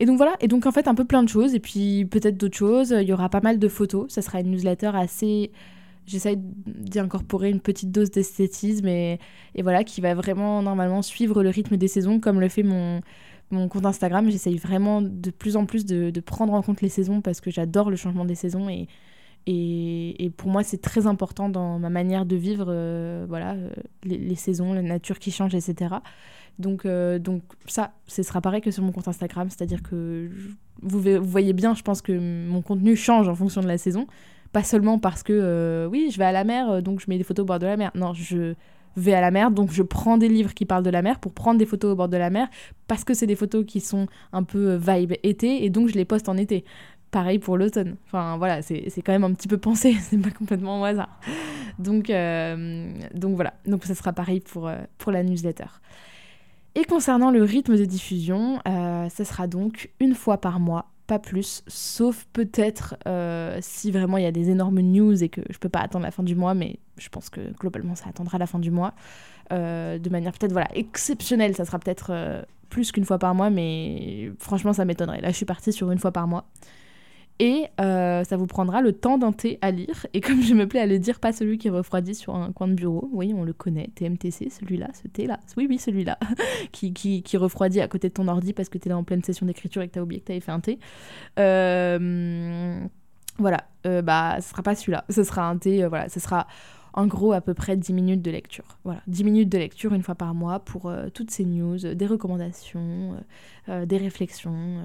Et 0.00 0.06
donc 0.06 0.16
voilà, 0.16 0.36
et 0.40 0.48
donc 0.48 0.66
en 0.66 0.72
fait 0.72 0.88
un 0.88 0.94
peu 0.94 1.04
plein 1.04 1.22
de 1.22 1.28
choses, 1.28 1.54
et 1.54 1.60
puis 1.60 2.04
peut-être 2.04 2.36
d'autres 2.36 2.56
choses. 2.56 2.94
Il 3.00 3.08
y 3.08 3.12
aura 3.12 3.28
pas 3.28 3.40
mal 3.40 3.58
de 3.58 3.68
photos, 3.68 4.12
ça 4.12 4.22
sera 4.22 4.40
une 4.40 4.50
newsletter 4.50 4.90
assez... 4.94 5.50
J'essaie 6.06 6.36
d'y 6.36 6.98
incorporer 6.98 7.48
une 7.48 7.60
petite 7.60 7.90
dose 7.90 8.10
d'esthétisme 8.10 8.86
et, 8.86 9.18
et, 9.54 9.62
voilà, 9.62 9.84
qui 9.84 10.02
va 10.02 10.14
vraiment 10.14 10.60
normalement 10.60 11.00
suivre 11.00 11.42
le 11.42 11.48
rythme 11.48 11.78
des 11.78 11.88
saisons 11.88 12.20
comme 12.20 12.40
le 12.40 12.50
fait 12.50 12.62
mon, 12.62 13.00
mon 13.50 13.68
compte 13.68 13.86
Instagram. 13.86 14.28
J'essaye 14.30 14.58
vraiment 14.58 15.00
de 15.00 15.30
plus 15.30 15.56
en 15.56 15.64
plus 15.64 15.86
de, 15.86 16.10
de, 16.10 16.20
prendre 16.20 16.52
en 16.52 16.60
compte 16.60 16.82
les 16.82 16.90
saisons 16.90 17.22
parce 17.22 17.40
que 17.40 17.50
j'adore 17.50 17.88
le 17.88 17.96
changement 17.96 18.26
des 18.26 18.34
saisons 18.34 18.68
et, 18.68 18.86
et, 19.46 20.32
pour 20.36 20.48
moi 20.48 20.62
c'est 20.62 20.80
très 20.80 21.06
important 21.06 21.48
dans 21.48 21.78
ma 21.78 21.90
manière 21.90 22.24
de 22.24 22.36
vivre 22.36 22.66
euh, 22.68 23.26
voilà, 23.28 23.52
euh, 23.52 23.70
les, 24.04 24.34
saisons, 24.34 24.72
la 24.72 24.82
nature 24.82 25.18
qui 25.18 25.30
change, 25.30 25.54
etc. 25.54 25.96
Donc, 26.58 26.86
euh, 26.86 27.18
donc 27.18 27.42
ça, 27.66 27.92
ce 28.06 28.22
sera 28.22 28.40
pareil 28.40 28.60
que 28.60 28.70
sur 28.70 28.82
mon 28.82 28.92
compte 28.92 29.08
Instagram, 29.08 29.50
c'est-à-dire 29.50 29.82
que 29.82 30.30
vous, 30.82 31.00
voyez 31.22 31.52
bien, 31.52 31.74
je 31.74 31.82
pense 31.82 32.00
que 32.00 32.12
mon 32.12 32.62
contenu 32.62 32.96
change 32.96 33.28
en 33.28 33.34
fonction 33.34 33.60
de 33.60 33.68
la 33.68 33.78
saison. 33.78 34.06
Pas 34.52 34.62
seulement 34.62 35.00
parce 35.00 35.24
que, 35.24 35.88
oui, 35.90 36.10
je 36.12 36.18
vais 36.18 36.24
à 36.24 36.32
la 36.32 36.44
mer, 36.44 36.80
donc 36.80 37.00
je 37.00 37.06
mets 37.08 37.18
des 37.18 37.24
photos 37.24 37.42
au 37.42 37.46
bord 37.46 37.58
de 37.58 37.66
la 37.66 37.76
mer. 37.76 37.90
Non, 37.96 38.14
je 38.14 38.54
vais 38.96 39.14
à 39.14 39.20
la 39.20 39.30
mer, 39.30 39.50
donc 39.50 39.72
je 39.72 39.82
prends 39.82 40.16
des 40.16 40.28
livres 40.28 40.54
qui 40.54 40.64
parlent 40.64 40.84
de 40.84 40.90
la 40.90 41.02
mer 41.02 41.18
pour 41.18 41.32
prendre 41.32 41.58
des 41.58 41.66
photos 41.66 41.92
au 41.92 41.96
bord 41.96 42.08
de 42.08 42.16
la 42.16 42.30
mer, 42.30 42.48
parce 42.86 43.04
que 43.04 43.14
c'est 43.14 43.26
des 43.26 43.34
photos 43.34 43.64
qui 43.66 43.80
sont 43.80 44.06
un 44.32 44.44
peu 44.44 44.76
vibe 44.76 45.14
été, 45.22 45.64
et 45.64 45.70
donc 45.70 45.88
je 45.88 45.94
les 45.94 46.04
poste 46.04 46.28
en 46.28 46.36
été. 46.36 46.64
Pareil 47.14 47.38
pour 47.38 47.56
l'automne. 47.56 47.96
Enfin 48.06 48.36
voilà, 48.38 48.60
c'est 48.60 48.90
quand 49.04 49.12
même 49.12 49.24
un 49.24 49.32
petit 49.34 49.46
peu 49.46 49.56
pensé, 49.56 49.94
c'est 50.00 50.18
pas 50.18 50.30
complètement 50.30 50.80
au 50.80 50.84
hasard. 50.84 51.20
Donc, 51.78 52.06
donc 53.14 53.34
voilà, 53.34 53.54
donc 53.66 53.84
ça 53.84 53.94
sera 53.94 54.12
pareil 54.12 54.40
pour, 54.40 54.70
pour 54.98 55.12
la 55.12 55.22
newsletter. 55.22 55.66
Et 56.76 56.84
concernant 56.84 57.30
le 57.30 57.42
rythme 57.42 57.76
de 57.76 57.84
diffusion, 57.84 58.60
euh, 58.66 59.08
ça 59.08 59.24
sera 59.24 59.46
donc 59.46 59.90
une 60.00 60.14
fois 60.14 60.38
par 60.38 60.58
mois, 60.58 60.86
pas 61.06 61.20
plus, 61.20 61.62
sauf 61.68 62.26
peut-être 62.32 62.96
euh, 63.06 63.58
si 63.60 63.92
vraiment 63.92 64.16
il 64.16 64.24
y 64.24 64.26
a 64.26 64.32
des 64.32 64.50
énormes 64.50 64.80
news 64.80 65.22
et 65.22 65.28
que 65.28 65.40
je 65.50 65.58
peux 65.58 65.68
pas 65.68 65.80
attendre 65.80 66.04
la 66.04 66.10
fin 66.10 66.24
du 66.24 66.34
mois, 66.34 66.54
mais 66.54 66.78
je 66.98 67.08
pense 67.10 67.30
que 67.30 67.52
globalement 67.60 67.94
ça 67.94 68.08
attendra 68.08 68.38
la 68.38 68.46
fin 68.46 68.58
du 68.58 68.72
mois. 68.72 68.92
Euh, 69.52 69.98
de 69.98 70.10
manière 70.10 70.32
peut-être 70.32 70.52
voilà 70.52 70.68
exceptionnelle, 70.74 71.54
ça 71.54 71.64
sera 71.64 71.78
peut-être 71.78 72.44
plus 72.70 72.90
qu'une 72.90 73.04
fois 73.04 73.18
par 73.18 73.36
mois, 73.36 73.50
mais 73.50 74.32
franchement 74.40 74.72
ça 74.72 74.84
m'étonnerait. 74.84 75.20
Là 75.20 75.30
je 75.30 75.36
suis 75.36 75.46
partie 75.46 75.72
sur 75.72 75.92
une 75.92 75.98
fois 76.00 76.10
par 76.10 76.26
mois 76.26 76.46
et 77.40 77.66
euh, 77.80 78.22
ça 78.22 78.36
vous 78.36 78.46
prendra 78.46 78.80
le 78.80 78.92
temps 78.92 79.18
d'un 79.18 79.32
thé 79.32 79.58
à 79.60 79.72
lire. 79.72 80.06
Et 80.14 80.20
comme 80.20 80.40
je 80.40 80.54
me 80.54 80.68
plais 80.68 80.80
à 80.80 80.86
le 80.86 80.98
dire, 80.98 81.18
pas 81.18 81.32
celui 81.32 81.58
qui 81.58 81.68
refroidit 81.68 82.14
sur 82.14 82.36
un 82.36 82.52
coin 82.52 82.68
de 82.68 82.74
bureau. 82.74 83.08
Oui, 83.12 83.34
on 83.36 83.42
le 83.42 83.52
connaît, 83.52 83.90
TMTC, 83.94 84.50
celui-là, 84.50 84.88
ce 84.92 85.08
thé-là. 85.08 85.40
Oui, 85.56 85.66
oui, 85.68 85.78
celui-là, 85.78 86.18
qui, 86.72 86.92
qui, 86.94 87.22
qui, 87.22 87.36
refroidit 87.36 87.80
à 87.80 87.88
côté 87.88 88.08
de 88.08 88.14
ton 88.14 88.28
ordi 88.28 88.52
parce 88.52 88.68
que 88.68 88.78
tu 88.78 88.88
es 88.88 88.90
là 88.90 88.96
en 88.96 89.02
pleine 89.02 89.22
session 89.22 89.46
d'écriture 89.46 89.82
et 89.82 89.88
que 89.88 89.94
tu 89.94 89.98
as 89.98 90.02
oublié 90.02 90.20
que 90.20 90.26
tu 90.26 90.32
avais 90.32 90.40
fait 90.40 90.52
un 90.52 90.60
thé. 90.60 90.78
Euh, 91.38 92.78
Voilà, 93.38 93.64
bah 94.02 94.36
ce 94.40 94.50
sera 94.50 94.62
pas 94.62 94.76
celui-là, 94.76 95.04
ce 95.10 95.24
sera 95.24 95.48
un 95.48 95.58
thé, 95.58 95.84
voilà, 95.88 96.08
ce 96.08 96.20
sera 96.20 96.46
en 96.92 97.08
gros 97.08 97.32
à 97.32 97.40
peu 97.40 97.52
près 97.52 97.76
10 97.76 97.92
minutes 97.92 98.22
de 98.22 98.30
lecture. 98.30 98.78
Voilà, 98.84 99.02
10 99.08 99.24
minutes 99.24 99.48
de 99.48 99.58
lecture 99.58 99.92
une 99.92 100.04
fois 100.04 100.14
par 100.14 100.34
mois 100.34 100.60
pour 100.60 100.92
toutes 101.12 101.32
ces 101.32 101.44
news, 101.44 101.78
des 101.78 102.06
recommandations, 102.06 103.16
des 103.66 103.96
réflexions. 103.96 104.78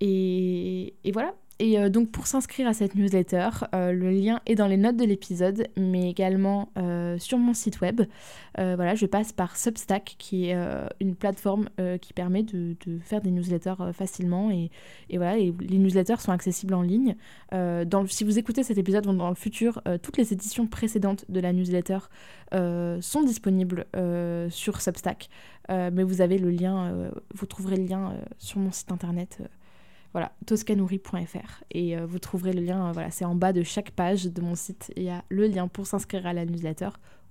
Et, 0.00 0.94
voilà, 1.12 1.34
et 1.60 1.78
euh, 1.78 1.90
donc 1.90 2.10
pour 2.10 2.26
s'inscrire 2.26 2.66
à 2.66 2.72
cette 2.72 2.94
newsletter, 2.94 3.50
euh, 3.74 3.92
le 3.92 4.10
lien 4.10 4.40
est 4.46 4.54
dans 4.54 4.66
les 4.66 4.78
notes 4.78 4.96
de 4.96 5.04
l'épisode, 5.04 5.68
mais 5.76 6.08
également 6.08 6.70
euh, 6.78 7.18
sur 7.18 7.36
mon 7.36 7.52
site 7.52 7.82
web. 7.82 8.00
voilà, 8.56 8.94
je 8.94 9.04
passe 9.04 9.32
par 9.32 9.56
Substack, 9.56 10.16
qui 10.18 10.50
est 10.50 10.56
une 11.00 11.14
plateforme 11.14 11.68
qui 12.00 12.12
permet 12.12 12.42
de, 12.42 12.76
faire 13.02 13.20
des 13.20 13.30
newsletters 13.30 13.92
facilement. 13.92 14.50
Et, 14.50 14.70
voilà, 15.16 15.36
les 15.36 15.78
newsletters 15.78 16.18
sont 16.18 16.32
accessibles 16.32 16.74
en 16.74 16.82
ligne. 16.82 17.16
Si 18.08 18.24
vous 18.24 18.38
écoutez 18.38 18.62
cet 18.62 18.76
épisode 18.76 19.04
dans 19.04 19.28
le 19.30 19.34
futur, 19.34 19.82
toutes 20.02 20.18
les 20.18 20.32
éditions 20.34 20.66
précédentes 20.66 21.24
de 21.30 21.40
la 21.40 21.54
newsletter 21.54 21.98
sont 22.52 23.22
disponibles 23.24 23.86
sur 24.50 24.80
Substack. 24.80 25.30
mais 25.68 26.02
vous 26.02 26.20
avez 26.20 26.36
le 26.36 26.50
lien, 26.50 27.10
vous 27.34 27.46
trouverez 27.46 27.76
le 27.76 27.84
lien 27.84 28.14
sur 28.38 28.58
mon 28.58 28.72
site 28.72 28.92
internet 28.92 29.40
voilà, 30.12 30.32
toscanouri.fr. 30.46 31.64
Et 31.70 31.96
euh, 31.96 32.06
vous 32.06 32.18
trouverez 32.18 32.52
le 32.52 32.62
lien, 32.62 32.88
euh, 32.88 32.92
voilà, 32.92 33.10
c'est 33.10 33.24
en 33.24 33.34
bas 33.34 33.52
de 33.52 33.62
chaque 33.62 33.90
page 33.92 34.24
de 34.24 34.40
mon 34.40 34.54
site. 34.54 34.92
Il 34.96 35.04
y 35.04 35.10
a 35.10 35.24
le 35.28 35.46
lien 35.46 35.68
pour 35.68 35.86
s'inscrire 35.86 36.26
à 36.26 36.32
la 36.32 36.44
newsletter 36.44 36.90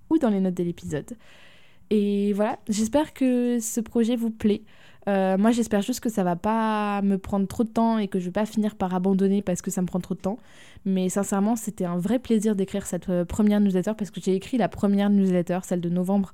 ou 0.10 0.18
dans 0.18 0.30
les 0.30 0.40
notes 0.40 0.56
de 0.56 0.64
l'épisode. 0.64 1.18
Et 1.90 2.34
voilà, 2.34 2.60
j'espère 2.68 3.14
que 3.14 3.60
ce 3.60 3.82
projet 3.82 4.16
vous 4.16 4.30
plaît. 4.30 4.62
Euh, 5.08 5.38
moi, 5.38 5.52
j'espère 5.52 5.82
juste 5.82 6.02
que 6.02 6.10
ça 6.10 6.24
va 6.24 6.36
pas 6.36 7.02
me 7.02 7.18
prendre 7.18 7.48
trop 7.48 7.64
de 7.64 7.70
temps 7.70 7.98
et 7.98 8.08
que 8.08 8.20
je 8.20 8.26
vais 8.26 8.32
pas 8.32 8.46
finir 8.46 8.76
par 8.76 8.94
abandonner 8.94 9.42
parce 9.42 9.62
que 9.62 9.72
ça 9.72 9.82
me 9.82 9.88
prend 9.88 10.00
trop 10.00 10.14
de 10.14 10.20
temps. 10.20 10.38
Mais 10.86 11.10
sincèrement, 11.10 11.56
c'était 11.56 11.86
un 11.86 11.98
vrai 11.98 12.20
plaisir 12.20 12.56
d'écrire 12.56 12.86
cette 12.86 13.24
première 13.24 13.60
newsletter 13.60 13.94
parce 13.98 14.12
que 14.12 14.22
j'ai 14.22 14.36
écrit 14.36 14.58
la 14.58 14.70
première 14.70 15.10
newsletter, 15.10 15.60
celle 15.64 15.82
de 15.82 15.90
novembre, 15.90 16.32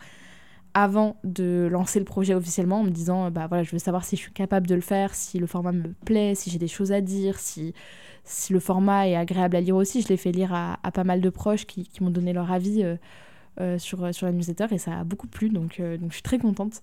avant 0.75 1.15
de 1.23 1.67
lancer 1.71 1.97
le 1.97 2.05
projet 2.05 2.35
officiellement 2.35 2.81
en 2.81 2.83
me 2.83 2.91
disant 2.91 3.31
bah 3.31 3.47
voilà 3.47 3.63
je 3.63 3.71
veux 3.71 3.79
savoir 3.79 4.03
si 4.05 4.17
je 4.17 4.21
suis 4.21 4.33
capable 4.33 4.67
de 4.67 4.75
le 4.75 4.81
faire 4.81 5.15
si 5.15 5.39
le 5.39 5.47
format 5.47 5.71
me 5.71 5.93
plaît 6.05 6.35
si 6.35 6.49
j'ai 6.51 6.59
des 6.59 6.67
choses 6.67 6.91
à 6.91 7.01
dire 7.01 7.39
si 7.39 7.73
si 8.25 8.53
le 8.53 8.59
format 8.59 9.07
est 9.07 9.15
agréable 9.15 9.55
à 9.55 9.61
lire 9.61 9.75
aussi. 9.75 10.01
Je 10.01 10.09
l'ai 10.09 10.17
fait 10.17 10.31
lire 10.31 10.53
à, 10.53 10.77
pas 10.91 11.03
mal 11.03 11.21
de 11.21 11.29
proches 11.29 11.65
qui, 11.65 11.88
qui 11.88 12.03
m'ont 12.03 12.09
donné 12.09 12.33
leur 12.33 12.51
avis 12.51 12.83
euh, 12.83 12.97
euh, 13.61 13.77
sur, 13.77 14.13
sur 14.13 14.25
la 14.25 14.33
newsletter 14.33 14.67
et 14.71 14.77
ça 14.77 14.99
a 14.99 15.03
beaucoup 15.03 15.27
plu 15.27 15.49
donc, 15.49 15.79
euh, 15.79 15.97
donc 15.97 16.09
je 16.09 16.15
suis 16.15 16.23
très 16.23 16.39
contente. 16.39 16.81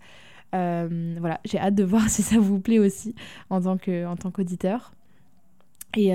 Voilà 0.52 1.40
j'ai 1.44 1.58
hâte 1.58 1.74
de 1.74 1.84
voir 1.92 2.08
si 2.08 2.22
ça 2.22 2.38
vous 2.38 2.60
plaît 2.60 2.78
aussi 2.78 3.14
en 3.50 3.60
tant 3.60 3.76
que 3.76 4.06
en 4.06 4.16
tant 4.16 4.30
qu'auditeur. 4.30 4.92
Et 5.94 6.14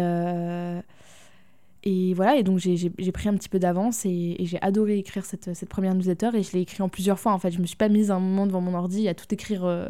et 1.90 2.14
voilà, 2.14 2.36
et 2.36 2.44
donc 2.44 2.58
j'ai 2.58 3.12
pris 3.14 3.30
un 3.30 3.34
petit 3.36 3.48
peu 3.48 3.60
d'avance 3.60 4.06
et, 4.06 4.36
j'ai 4.42 4.62
adoré 4.62 4.98
écrire 4.98 5.24
cette, 5.24 5.56
cette, 5.56 5.70
première 5.70 5.96
newsletter 5.96 6.32
et 6.34 6.44
je 6.44 6.52
l'ai 6.52 6.60
écrit 6.60 6.84
en 6.84 6.90
plusieurs 6.90 7.18
fois. 7.18 7.32
En 7.32 7.40
fait, 7.40 7.50
je 7.50 7.60
me 7.60 7.66
suis 7.66 7.78
pas 7.78 7.88
mise 7.88 8.12
un 8.12 8.20
moment 8.20 8.46
devant 8.46 8.60
mon 8.60 8.74
ordi 8.74 9.08
à 9.08 9.14
tout 9.14 9.34
écrire 9.34 9.64
euh, 9.64 9.90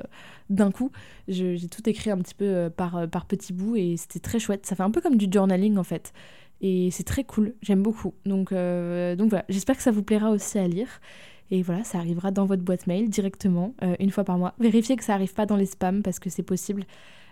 d'un 0.51 0.69
coup. 0.69 0.91
J'ai 1.27 1.57
tout 1.67 1.89
écrit 1.89 2.11
un 2.11 2.19
petit 2.19 2.35
peu 2.35 2.45
euh, 2.45 2.69
par, 2.69 2.97
euh, 2.97 3.07
par 3.07 3.25
petits 3.25 3.51
bouts 3.51 3.75
et 3.75 3.97
c'était 3.97 4.19
très 4.19 4.37
chouette. 4.37 4.67
Ça 4.67 4.75
fait 4.75 4.83
un 4.83 4.91
peu 4.91 5.01
comme 5.01 5.17
du 5.17 5.25
journaling 5.31 5.75
en 5.79 5.83
fait. 5.83 6.13
Et 6.61 6.89
c'est 6.91 7.03
très 7.03 7.23
cool, 7.23 7.55
j'aime 7.63 7.81
beaucoup. 7.81 8.13
Donc, 8.27 8.53
donc 8.53 9.29
voilà, 9.29 9.45
j'espère 9.49 9.75
que 9.75 9.81
ça 9.81 9.89
vous 9.89 10.03
plaira 10.03 10.29
aussi 10.29 10.59
à 10.59 10.67
lire. 10.67 11.01
Et 11.49 11.63
voilà, 11.63 11.83
ça 11.83 11.97
arrivera 11.97 12.29
dans 12.29 12.45
votre 12.45 12.61
boîte 12.61 12.85
mail 12.85 13.09
directement, 13.09 13.73
une 13.99 14.11
fois 14.11 14.23
par 14.23 14.37
mois. 14.37 14.53
Vérifiez 14.59 14.97
que 14.97 15.03
ça 15.03 15.15
arrive 15.15 15.33
pas 15.33 15.47
dans 15.47 15.55
les 15.55 15.65
spams 15.65 16.03
parce 16.03 16.19
que 16.19 16.29
c'est 16.29 16.43
possible 16.43 16.83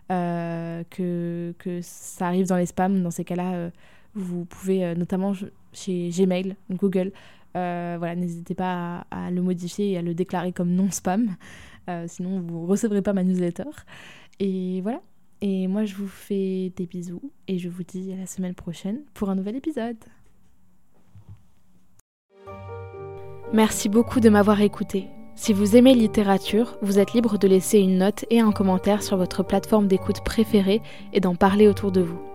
que, 0.09 1.53
que 1.59 1.79
ça 1.81 2.27
arrive 2.27 2.47
dans 2.47 2.57
les 2.57 2.67
spams. 2.67 3.01
Dans 3.01 3.11
ces 3.11 3.25
cas-là 3.25 3.71
vous 4.15 4.45
pouvez 4.45 4.85
euh, 4.85 4.95
notamment 4.95 5.33
chez 5.73 6.09
Gmail, 6.09 6.55
Google, 6.71 7.11
euh, 7.55 7.95
voilà, 7.97 8.15
n'hésitez 8.15 8.53
pas 8.53 9.05
à, 9.11 9.31
le 9.31 9.41
modifier 9.41 9.91
et 9.91 9.97
à 9.97 10.01
le 10.01 10.13
déclarer 10.13 10.51
comme 10.51 10.71
non 10.71 10.91
spam. 10.91 11.35
Euh, 11.89 12.05
sinon, 12.07 12.41
vous 12.41 12.65
recevrez 12.65 13.01
pas 13.01 13.13
ma 13.13 13.23
newsletter. 13.23 13.69
Et 14.39 14.81
voilà. 14.81 15.01
Et 15.41 15.67
moi, 15.67 15.85
je 15.85 15.95
vous 15.95 16.07
fais 16.07 16.71
des 16.75 16.85
bisous 16.85 17.31
et 17.47 17.57
je 17.57 17.69
vous 17.69 17.83
dis 17.83 18.11
à 18.13 18.15
la 18.15 18.25
semaine 18.25 18.55
prochaine 18.55 19.01
pour 19.13 19.29
un 19.29 19.35
nouvel 19.35 19.55
épisode. 19.55 19.97
Merci 23.53 23.89
beaucoup 23.89 24.19
de 24.19 24.29
m'avoir 24.29 24.59
écouté. 24.61 25.07
Si 25.35 25.53
vous 25.53 25.75
aimez 25.75 25.93
littérature, 25.93 26.77
vous 26.81 26.97
êtes 26.97 27.13
libre 27.13 27.37
de 27.37 27.47
laisser 27.47 27.79
une 27.79 27.97
note 27.97 28.25
et 28.29 28.39
un 28.39 28.51
commentaire 28.51 29.03
sur 29.03 29.17
votre 29.17 29.43
plateforme 29.43 29.87
d'écoute 29.87 30.23
préférée 30.23 30.81
et 31.13 31.19
d'en 31.19 31.35
parler 31.35 31.67
autour 31.67 31.91
de 31.91 32.01
vous 32.01 32.34